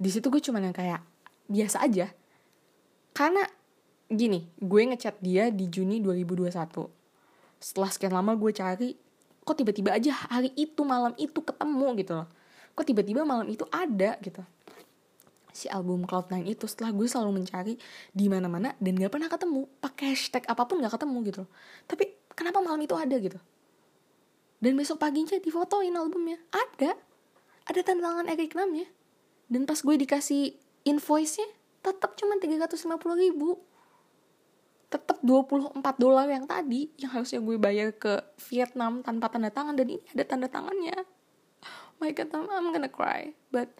Di 0.00 0.08
situ 0.12 0.28
gue 0.28 0.40
cuman 0.40 0.70
yang 0.70 0.76
kayak 0.76 1.00
biasa 1.48 1.84
aja. 1.84 2.12
Karena 3.16 3.44
gini 4.08 4.48
gue 4.60 4.80
ngechat 4.94 5.18
dia 5.24 5.48
di 5.48 5.68
Juni 5.72 5.98
2021 6.04 6.52
setelah 7.56 7.88
sekian 7.88 8.12
lama 8.12 8.36
gue 8.36 8.52
cari 8.52 8.92
kok 9.44 9.56
tiba-tiba 9.56 9.96
aja 9.96 10.12
hari 10.28 10.52
itu 10.60 10.84
malam 10.84 11.16
itu 11.16 11.40
ketemu 11.40 11.88
gitu 12.00 12.12
loh. 12.20 12.28
Kok 12.76 12.84
tiba-tiba 12.84 13.24
malam 13.24 13.48
itu 13.48 13.64
ada 13.72 14.18
gitu 14.20 14.44
si 15.54 15.70
album 15.70 16.02
Cloud9 16.02 16.50
itu 16.50 16.66
setelah 16.66 16.90
gue 16.90 17.06
selalu 17.06 17.38
mencari 17.38 17.78
di 18.10 18.26
mana-mana 18.26 18.74
dan 18.82 18.98
gak 18.98 19.14
pernah 19.14 19.30
ketemu. 19.30 19.70
Pakai 19.78 20.12
hashtag 20.12 20.44
apa 20.50 20.66
pun 20.66 20.82
gak 20.82 20.98
ketemu 20.98 21.16
gitu 21.30 21.42
tapi 21.86 22.10
kenapa 22.34 22.58
malam 22.58 22.82
itu 22.82 22.98
ada 22.98 23.14
gitu? 23.14 23.38
Dan 24.58 24.74
besok 24.74 24.98
paginya 24.98 25.38
difotoin 25.38 25.94
albumnya. 25.94 26.42
Ada. 26.50 26.98
Ada 27.70 27.80
tanda 27.86 28.10
tangan 28.10 28.26
Eric 28.28 28.58
namanya 28.58 28.90
dan 29.48 29.68
pas 29.68 29.76
gue 29.78 29.94
dikasih 29.94 30.56
invoice-nya 30.88 31.48
tetap 31.84 32.16
cuma 32.16 32.40
350 32.40 32.88
ribu. 33.20 33.60
Tetap 34.88 35.20
24 35.20 35.78
dolar 36.00 36.26
yang 36.30 36.48
tadi 36.48 36.88
yang 36.96 37.12
harusnya 37.12 37.42
gue 37.42 37.56
bayar 37.60 37.92
ke 37.92 38.24
Vietnam 38.48 39.04
tanpa 39.04 39.28
tanda 39.28 39.52
tangan. 39.52 39.76
Dan 39.76 39.94
ini 39.94 40.04
ada 40.16 40.24
tanda 40.24 40.48
tangannya. 40.48 40.96
Oh 41.64 41.96
my 42.00 42.10
god 42.16 42.32
I'm 42.32 42.72
gonna 42.72 42.88
cry. 42.88 43.36
But 43.52 43.74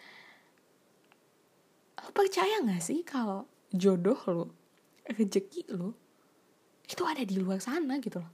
lo 2.05 2.09
percaya 2.13 2.61
gak 2.61 2.81
sih 2.85 3.01
kalau 3.01 3.49
jodoh 3.73 4.21
lo 4.29 4.45
rezeki 5.09 5.73
lo 5.73 6.05
itu 6.85 7.01
ada 7.01 7.25
di 7.25 7.35
luar 7.41 7.57
sana 7.57 7.97
gitu 7.97 8.21
loh? 8.21 8.31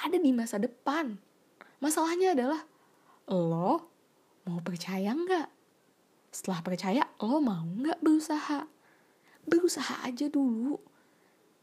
Ada 0.00 0.20
di 0.20 0.30
masa 0.32 0.60
depan. 0.60 1.16
Masalahnya 1.80 2.36
adalah 2.36 2.60
lo 3.32 3.88
mau 4.44 4.60
percaya 4.60 5.12
nggak? 5.16 5.48
Setelah 6.28 6.60
percaya 6.60 7.02
lo 7.24 7.40
mau 7.40 7.64
nggak 7.64 8.04
berusaha? 8.04 8.68
Berusaha 9.48 10.04
aja 10.04 10.28
dulu. 10.28 10.76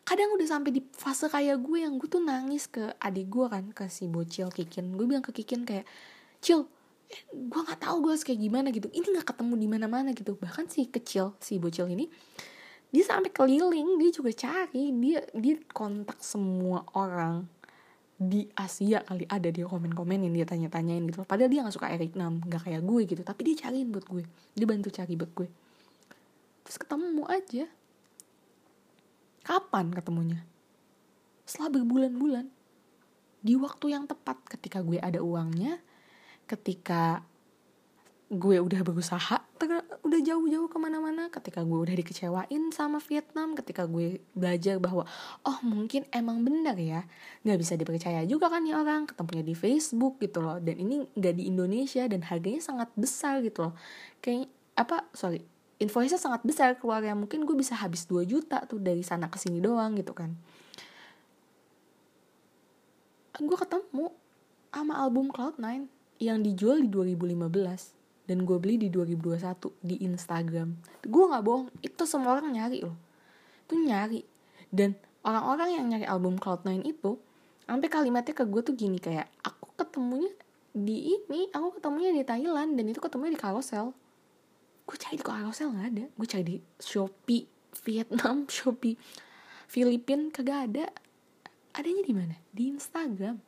Kadang 0.02 0.34
udah 0.34 0.48
sampai 0.48 0.72
di 0.74 0.82
fase 0.96 1.30
kayak 1.30 1.62
gue 1.62 1.84
yang 1.84 2.00
gue 2.02 2.10
tuh 2.10 2.24
nangis 2.24 2.66
ke 2.66 2.96
adik 2.98 3.28
gue 3.30 3.46
kan 3.46 3.70
ke 3.70 3.86
si 3.92 4.10
bocil 4.10 4.50
kikin. 4.50 4.98
Gue 4.98 5.06
bilang 5.06 5.22
ke 5.22 5.30
kikin 5.30 5.62
kayak 5.62 5.86
cil 6.42 6.66
gue 7.32 7.62
nggak 7.64 7.80
tahu 7.88 7.96
gue 8.04 8.12
harus 8.16 8.26
kayak 8.28 8.42
gimana 8.44 8.68
gitu. 8.76 8.92
Ini 8.92 9.08
nggak 9.16 9.28
ketemu 9.36 9.54
di 9.56 9.68
mana 9.68 9.88
mana 9.88 10.10
gitu. 10.12 10.36
Bahkan 10.36 10.68
si 10.68 10.92
kecil 10.92 11.36
si 11.40 11.56
bocil 11.56 11.88
ini 11.88 12.06
dia 12.88 13.04
sampai 13.04 13.32
keliling 13.32 14.00
dia 14.00 14.12
juga 14.12 14.32
cari. 14.36 14.92
Dia 14.92 15.24
dia 15.32 15.56
kontak 15.72 16.20
semua 16.20 16.84
orang 16.96 17.48
di 18.20 18.48
Asia 18.56 19.04
kali. 19.08 19.24
Ada 19.24 19.54
dia 19.56 19.66
komen-komenin 19.68 20.32
dia 20.36 20.44
tanya-tanyain 20.44 21.04
gitu. 21.08 21.24
Padahal 21.24 21.48
dia 21.48 21.64
nggak 21.64 21.76
suka 21.76 21.88
Eric 21.92 22.20
Nam 22.20 22.44
nggak 22.44 22.68
kayak 22.68 22.84
gue 22.84 23.02
gitu. 23.08 23.22
Tapi 23.24 23.42
dia 23.48 23.56
cariin 23.68 23.88
buat 23.88 24.06
gue. 24.08 24.24
Dia 24.56 24.66
bantu 24.68 24.92
cari 24.92 25.14
buat 25.16 25.32
gue. 25.32 25.48
Terus 26.68 26.78
ketemu 26.84 27.24
aja. 27.32 27.66
Kapan 29.48 29.96
ketemunya? 29.96 30.44
Setelah 31.48 31.80
berbulan-bulan. 31.80 32.52
Di 33.40 33.56
waktu 33.56 33.96
yang 33.96 34.04
tepat 34.04 34.44
ketika 34.52 34.84
gue 34.84 35.00
ada 35.00 35.24
uangnya 35.24 35.80
ketika 36.48 37.22
gue 38.28 38.60
udah 38.60 38.84
berusaha 38.84 39.40
udah 40.04 40.20
jauh-jauh 40.20 40.68
ke 40.68 40.78
mana-mana 40.80 41.32
ketika 41.32 41.64
gue 41.64 41.80
udah 41.80 41.96
dikecewain 41.96 42.76
sama 42.76 43.00
Vietnam 43.00 43.56
ketika 43.56 43.88
gue 43.88 44.20
belajar 44.36 44.84
bahwa 44.84 45.08
oh 45.48 45.60
mungkin 45.64 46.04
emang 46.12 46.44
benar 46.44 46.76
ya 46.76 47.08
nggak 47.48 47.60
bisa 47.60 47.80
dipercaya 47.80 48.28
juga 48.28 48.52
kan 48.52 48.68
nih 48.68 48.76
orang 48.76 49.08
ketemunya 49.08 49.44
di 49.48 49.56
Facebook 49.56 50.20
gitu 50.20 50.44
loh. 50.44 50.60
Dan 50.60 50.76
ini 50.76 51.08
nggak 51.16 51.34
di 51.40 51.48
Indonesia 51.48 52.04
dan 52.04 52.20
harganya 52.28 52.60
sangat 52.60 52.92
besar 53.00 53.40
gitu 53.40 53.72
loh. 53.72 53.74
Kayak 54.20 54.52
apa 54.76 55.08
sorry 55.16 55.44
invoice-nya 55.80 56.20
sangat 56.20 56.44
besar 56.44 56.76
keluar 56.76 57.00
yang 57.00 57.24
mungkin 57.24 57.48
gue 57.48 57.56
bisa 57.56 57.80
habis 57.80 58.04
2 58.12 58.28
juta 58.28 58.60
tuh 58.68 58.84
dari 58.84 59.08
sana 59.08 59.32
ke 59.32 59.40
sini 59.40 59.64
doang 59.64 59.96
gitu 59.96 60.12
kan. 60.12 60.36
Gue 63.40 63.56
ketemu 63.56 64.12
sama 64.68 65.00
album 65.00 65.32
Cloud9 65.32 65.97
yang 66.18 66.42
dijual 66.42 66.82
di 66.82 66.90
2015 66.90 67.98
dan 68.28 68.44
gue 68.44 68.58
beli 68.60 68.76
di 68.76 68.92
2021 68.92 69.72
di 69.80 69.96
Instagram. 70.04 70.76
Gue 71.08 71.26
nggak 71.32 71.44
bohong 71.48 71.72
itu 71.80 72.04
semua 72.04 72.36
orang 72.36 72.52
nyari 72.52 72.84
loh. 72.84 72.98
Itu 73.64 73.80
nyari. 73.80 74.22
Dan 74.68 75.00
orang-orang 75.24 75.80
yang 75.80 75.86
nyari 75.88 76.06
album 76.06 76.36
Cloud9 76.36 76.84
itu 76.84 77.16
sampai 77.64 77.88
kalimatnya 77.88 78.36
ke 78.36 78.44
gue 78.44 78.62
tuh 78.64 78.76
gini 78.76 79.00
kayak 79.00 79.32
aku 79.44 79.72
ketemunya 79.80 80.32
di 80.76 81.16
ini 81.16 81.52
aku 81.52 81.80
ketemunya 81.80 82.12
di 82.16 82.24
Thailand 82.28 82.76
dan 82.76 82.86
itu 82.92 83.00
ketemunya 83.00 83.40
di 83.40 83.42
Carousel. 83.42 83.96
Gue 84.84 84.98
cari 85.00 85.16
di 85.16 85.24
Carousel 85.24 85.72
nggak 85.72 85.88
ada. 85.96 86.06
Gue 86.12 86.28
cari 86.28 86.44
di 86.44 86.58
Shopee 86.84 87.48
Vietnam 87.88 88.44
Shopee 88.56 89.00
Filipin 89.72 90.36
kagak 90.36 90.68
ada. 90.68 90.86
Adanya 91.78 92.04
di 92.04 92.14
mana? 92.14 92.36
Di 92.52 92.74
Instagram 92.74 93.47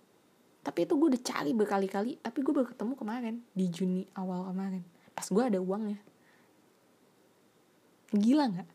tapi 0.59 0.83
itu 0.83 0.93
gue 0.99 1.07
udah 1.15 1.23
cari 1.23 1.51
berkali-kali 1.55 2.19
tapi 2.19 2.43
gue 2.43 2.51
baru 2.51 2.67
ketemu 2.67 2.93
kemarin 2.99 3.35
di 3.55 3.65
Juni 3.71 4.03
awal 4.19 4.43
kemarin. 4.51 4.83
Pas 5.15 5.27
gue 5.27 5.43
ada 5.43 5.59
uangnya. 5.59 5.99
Gila 8.11 8.45
nggak? 8.51 8.69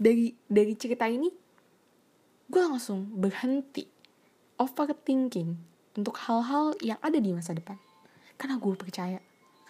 Dari 0.00 0.32
dari 0.48 0.72
cerita 0.76 1.04
ini 1.04 1.28
gue 2.48 2.62
langsung 2.62 3.04
berhenti 3.12 3.84
overthinking 4.56 5.50
untuk 6.00 6.16
hal-hal 6.24 6.72
yang 6.80 6.96
ada 7.04 7.20
di 7.20 7.30
masa 7.36 7.52
depan. 7.52 7.76
Karena 8.40 8.56
gue 8.56 8.72
percaya 8.72 9.20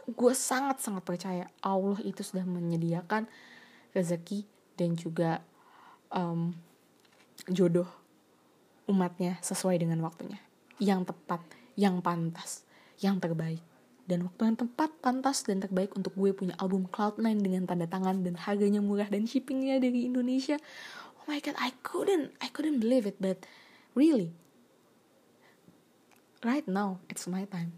gue 0.07 0.33
sangat 0.39 0.79
sangat 0.79 1.03
percaya 1.03 1.51
Allah 1.67 1.99
itu 2.07 2.23
sudah 2.23 2.47
menyediakan 2.47 3.27
rezeki 3.91 4.47
dan 4.79 4.95
juga 4.95 5.43
um, 6.15 6.55
jodoh 7.51 7.91
umatnya 8.87 9.43
sesuai 9.43 9.83
dengan 9.83 9.99
waktunya 10.07 10.46
yang 10.81 11.05
tepat 11.05 11.41
yang 11.77 12.01
pantas 12.01 12.67
yang 13.01 13.21
terbaik. 13.21 13.61
Dan 14.07 14.23
waktu 14.23 14.55
yang 14.55 14.59
tepat 14.59 14.91
pantas 15.03 15.43
dan 15.43 15.59
terbaik 15.59 15.91
untuk 15.99 16.15
gue 16.15 16.31
punya 16.31 16.55
album 16.63 16.87
Cloud9 16.87 17.43
dengan 17.43 17.67
tanda 17.67 17.91
tangan 17.91 18.23
dan 18.23 18.39
harganya 18.39 18.79
murah 18.79 19.11
dan 19.11 19.27
shippingnya 19.27 19.83
dari 19.83 20.07
Indonesia. 20.07 20.57
Oh 21.19 21.27
my 21.27 21.43
god 21.43 21.59
I 21.59 21.75
couldn't 21.83 22.31
I 22.39 22.49
couldn't 22.55 22.79
believe 22.79 23.03
it 23.05 23.19
but 23.19 23.43
really 23.99 24.31
right 26.47 26.65
now 26.71 27.03
it's 27.11 27.27
my 27.27 27.43
time. 27.51 27.75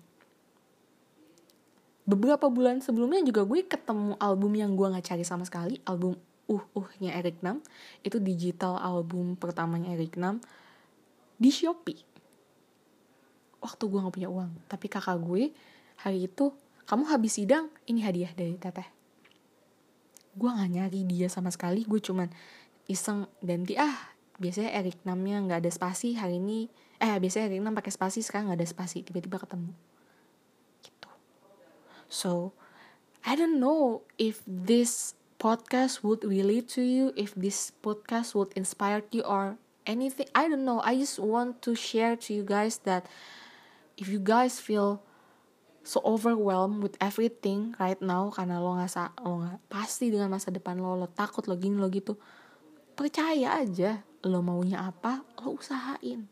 Beberapa 2.05 2.49
bulan 2.53 2.85
sebelumnya 2.85 3.25
juga 3.25 3.45
gue 3.49 3.65
ketemu 3.65 4.17
album 4.21 4.53
yang 4.53 4.77
gue 4.77 4.85
nggak 4.85 5.09
cari 5.09 5.25
sama 5.25 5.49
sekali 5.49 5.81
album 5.89 6.17
uh 6.49 6.65
uhnya 6.77 7.17
Eric 7.17 7.41
Nam. 7.41 7.65
Itu 8.05 8.21
digital 8.21 8.77
album 8.77 9.33
pertamanya 9.37 9.97
Eric 9.97 10.21
Nam 10.21 10.45
di 11.41 11.49
Shopee 11.49 12.08
waktu 13.59 13.83
gue 13.87 13.99
nggak 13.99 14.14
punya 14.14 14.31
uang. 14.31 14.51
Tapi 14.66 14.87
kakak 14.87 15.18
gue 15.23 15.51
hari 16.01 16.31
itu 16.31 16.55
kamu 16.88 17.05
habis 17.11 17.37
sidang 17.37 17.68
ini 17.85 18.01
hadiah 18.03 18.33
dari 18.33 18.57
teteh. 18.57 18.88
Gue 20.38 20.51
nggak 20.51 20.71
nyari 20.71 21.01
dia 21.05 21.27
sama 21.27 21.51
sekali 21.51 21.85
gue 21.85 22.01
cuman 22.01 22.31
iseng 22.88 23.29
ganti 23.44 23.77
ah 23.77 24.16
biasanya 24.38 24.73
Eric 24.79 25.03
Namnya 25.05 25.42
nggak 25.44 25.61
ada 25.66 25.71
spasi 25.71 26.14
hari 26.16 26.38
ini. 26.38 26.71
Eh 27.03 27.14
biasanya 27.18 27.53
Eric 27.53 27.61
Nam 27.62 27.75
pakai 27.77 27.92
spasi 27.92 28.23
sekarang 28.25 28.51
nggak 28.51 28.62
ada 28.62 28.68
spasi 28.71 29.03
tiba-tiba 29.05 29.42
ketemu. 29.42 29.75
Gitu. 30.81 31.11
So 32.09 32.55
I 33.27 33.35
don't 33.35 33.59
know 33.59 34.07
if 34.16 34.40
this 34.47 35.18
podcast 35.38 36.03
would 36.03 36.27
relate 36.27 36.71
to 36.75 36.83
you, 36.83 37.14
if 37.14 37.35
this 37.35 37.71
podcast 37.83 38.35
would 38.35 38.51
inspire 38.55 39.03
you 39.11 39.23
or 39.23 39.59
anything. 39.87 40.27
I 40.35 40.47
don't 40.49 40.64
know. 40.64 40.83
I 40.85 40.99
just 40.99 41.18
want 41.18 41.62
to 41.62 41.75
share 41.75 42.14
to 42.14 42.29
you 42.35 42.44
guys 42.44 42.83
that 42.85 43.07
if 43.99 44.07
you 44.07 44.23
guys 44.23 44.63
feel 44.63 45.03
so 45.83 45.99
overwhelmed 46.07 46.81
with 46.81 46.95
everything 47.03 47.75
right 47.83 47.99
now 47.99 48.31
karena 48.31 48.63
lo 48.63 48.79
nggak 48.79 49.19
lo 49.27 49.43
nggak 49.43 49.59
pasti 49.67 50.15
dengan 50.15 50.31
masa 50.31 50.55
depan 50.55 50.79
lo 50.79 50.95
lo 50.95 51.11
takut 51.11 51.45
lo 51.51 51.59
gini 51.59 51.77
lo 51.77 51.91
gitu 51.91 52.15
percaya 52.95 53.59
aja 53.59 54.07
lo 54.27 54.43
maunya 54.43 54.91
apa 54.91 55.23
lo 55.43 55.59
usahain. 55.59 56.27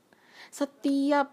Setiap 0.51 1.31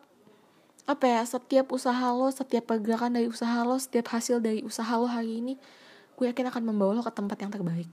apa 0.83 1.05
ya 1.07 1.21
setiap 1.23 1.71
usaha 1.71 2.11
lo 2.11 2.27
setiap 2.29 2.69
pergerakan 2.69 3.15
dari 3.15 3.27
usaha 3.29 3.63
lo 3.63 3.79
setiap 3.79 4.11
hasil 4.11 4.43
dari 4.43 4.61
usaha 4.65 4.89
lo 4.99 5.07
hari 5.07 5.39
ini 5.39 5.53
gue 6.13 6.25
yakin 6.29 6.47
akan 6.51 6.63
membawa 6.63 6.95
lo 6.95 7.03
ke 7.05 7.13
tempat 7.13 7.37
yang 7.43 7.51
terbaik. 7.53 7.89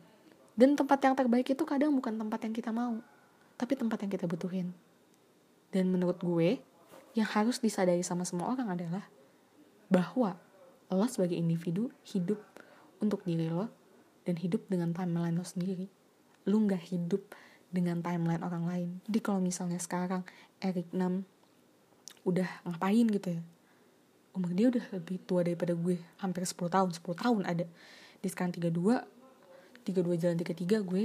Dan 0.55 0.76
tempat 0.76 1.00
yang 1.00 1.16
terbaik 1.16 1.48
itu 1.48 1.64
kadang 1.64 1.90
bukan 1.96 2.16
tempat 2.16 2.40
yang 2.44 2.55
kita 2.55 2.70
mau 2.72 3.00
tapi 3.61 3.76
tempat 3.76 4.00
yang 4.05 4.11
kita 4.12 4.24
butuhin. 4.24 4.72
Dan 5.74 5.92
menurut 5.92 6.22
gue 6.22 6.61
yang 7.14 7.27
harus 7.27 7.59
disadari 7.59 8.03
sama 8.07 8.23
semua 8.23 8.55
orang 8.55 8.70
adalah 8.75 9.05
bahwa 9.90 10.38
lo 10.90 11.07
sebagai 11.07 11.38
individu 11.38 11.90
hidup 12.07 12.38
untuk 13.03 13.23
diri 13.27 13.51
lo 13.51 13.70
dan 14.27 14.38
hidup 14.38 14.66
dengan 14.70 14.94
timeline 14.94 15.35
lo 15.35 15.46
sendiri. 15.46 15.90
Lo 16.46 16.59
nggak 16.62 16.83
hidup 16.94 17.23
dengan 17.70 18.03
timeline 18.03 18.42
orang 18.42 18.64
lain. 18.66 18.88
Jadi 19.07 19.18
kalau 19.23 19.38
misalnya 19.42 19.79
sekarang 19.79 20.23
Eric 20.62 20.90
Nam 20.94 21.27
udah 22.27 22.46
ngapain 22.66 23.07
gitu 23.07 23.38
ya? 23.38 23.42
Umur 24.31 24.55
dia 24.55 24.70
udah 24.70 24.85
lebih 24.94 25.18
tua 25.27 25.42
daripada 25.42 25.75
gue 25.75 25.99
hampir 26.23 26.46
10 26.46 26.55
tahun 26.70 26.88
10 26.94 27.03
tahun 27.03 27.42
ada. 27.46 27.66
Di 28.23 28.29
sekarang 28.31 28.55
32 28.55 29.20
32 29.87 30.23
jalan 30.23 30.37
33 30.38 30.87
gue 30.87 31.03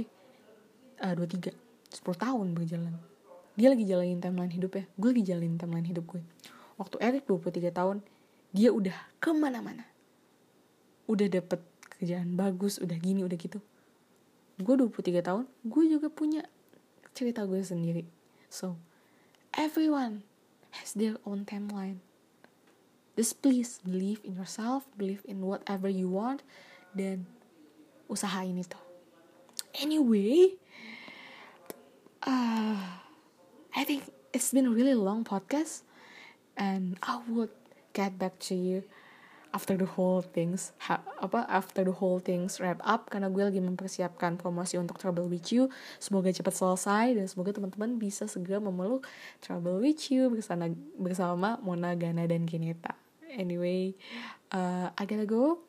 uh, 1.02 1.14
23 1.16 1.50
10 1.50 2.22
tahun 2.22 2.46
berjalan 2.52 2.94
dia 3.56 3.72
lagi 3.72 3.88
jalanin 3.88 4.20
timeline 4.20 4.52
hidup 4.52 4.76
ya. 4.76 4.84
Gue 5.00 5.16
lagi 5.16 5.24
jalanin 5.24 5.56
timeline 5.56 5.88
hidup 5.88 6.04
gue. 6.06 6.22
Waktu 6.76 6.96
Eric 7.00 7.24
23 7.24 7.72
tahun 7.72 8.04
dia 8.52 8.70
udah 8.70 8.94
ke 9.16 9.32
mana-mana. 9.32 9.88
Udah 11.08 11.26
dapet 11.26 11.64
kerjaan 11.96 12.36
bagus 12.36 12.76
udah 12.76 12.96
gini 13.00 13.24
udah 13.24 13.36
gitu. 13.40 13.64
Gue 14.60 14.76
23 14.76 15.24
tahun 15.24 15.44
gue 15.64 15.84
juga 15.88 16.12
punya 16.12 16.44
cerita 17.16 17.48
gue 17.48 17.64
sendiri. 17.64 18.04
So 18.52 18.76
everyone 19.56 20.22
has 20.76 20.92
their 20.92 21.16
own 21.24 21.48
timeline. 21.48 22.04
Just 23.16 23.40
please 23.40 23.80
believe 23.80 24.20
in 24.20 24.36
yourself 24.36 24.84
believe 25.00 25.24
in 25.24 25.40
whatever 25.40 25.88
you 25.88 26.12
want 26.12 26.44
dan 26.92 27.24
usahain 28.06 28.54
itu 28.54 28.78
anyway 29.76 30.54
uh, 32.22 33.05
I 33.76 33.84
think 33.84 34.08
it's 34.32 34.50
been 34.50 34.66
a 34.66 34.74
really 34.74 34.96
long 34.96 35.22
podcast 35.22 35.84
and 36.56 36.96
I 37.04 37.20
would 37.28 37.52
get 37.92 38.16
back 38.16 38.40
to 38.48 38.56
you 38.56 38.88
after 39.52 39.76
the 39.76 39.84
whole 39.84 40.20
things 40.24 40.72
ha, 40.88 41.00
apa 41.20 41.44
after 41.48 41.84
the 41.84 41.92
whole 41.92 42.20
things 42.20 42.58
wrap 42.60 42.80
up 42.84 43.12
karena 43.12 43.28
gue 43.28 43.44
lagi 43.44 43.60
mempersiapkan 43.60 44.40
promosi 44.40 44.80
untuk 44.80 44.96
Trouble 44.96 45.28
with 45.28 45.52
You 45.52 45.68
semoga 46.00 46.32
cepat 46.32 46.56
selesai 46.56 47.20
dan 47.20 47.28
semoga 47.28 47.52
teman-teman 47.52 48.00
bisa 48.00 48.24
segera 48.24 48.58
memeluk 48.58 49.04
Trouble 49.44 49.84
with 49.84 50.08
You 50.08 50.32
bersama 50.32 50.72
bersama 50.96 51.60
Mona 51.60 51.92
Gana 51.94 52.24
dan 52.24 52.48
Geneta 52.48 52.96
anyway 53.32 53.92
uh, 54.56 54.90
I 54.96 55.04
gotta 55.04 55.28
go 55.28 55.66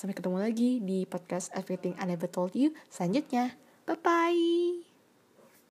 Sampai 0.00 0.16
ketemu 0.16 0.38
lagi 0.40 0.80
di 0.80 1.04
podcast 1.04 1.52
Everything 1.52 1.92
I 2.00 2.08
Never 2.08 2.30
Told 2.30 2.56
You 2.56 2.72
selanjutnya. 2.88 3.58
Bye-bye. 3.84 4.89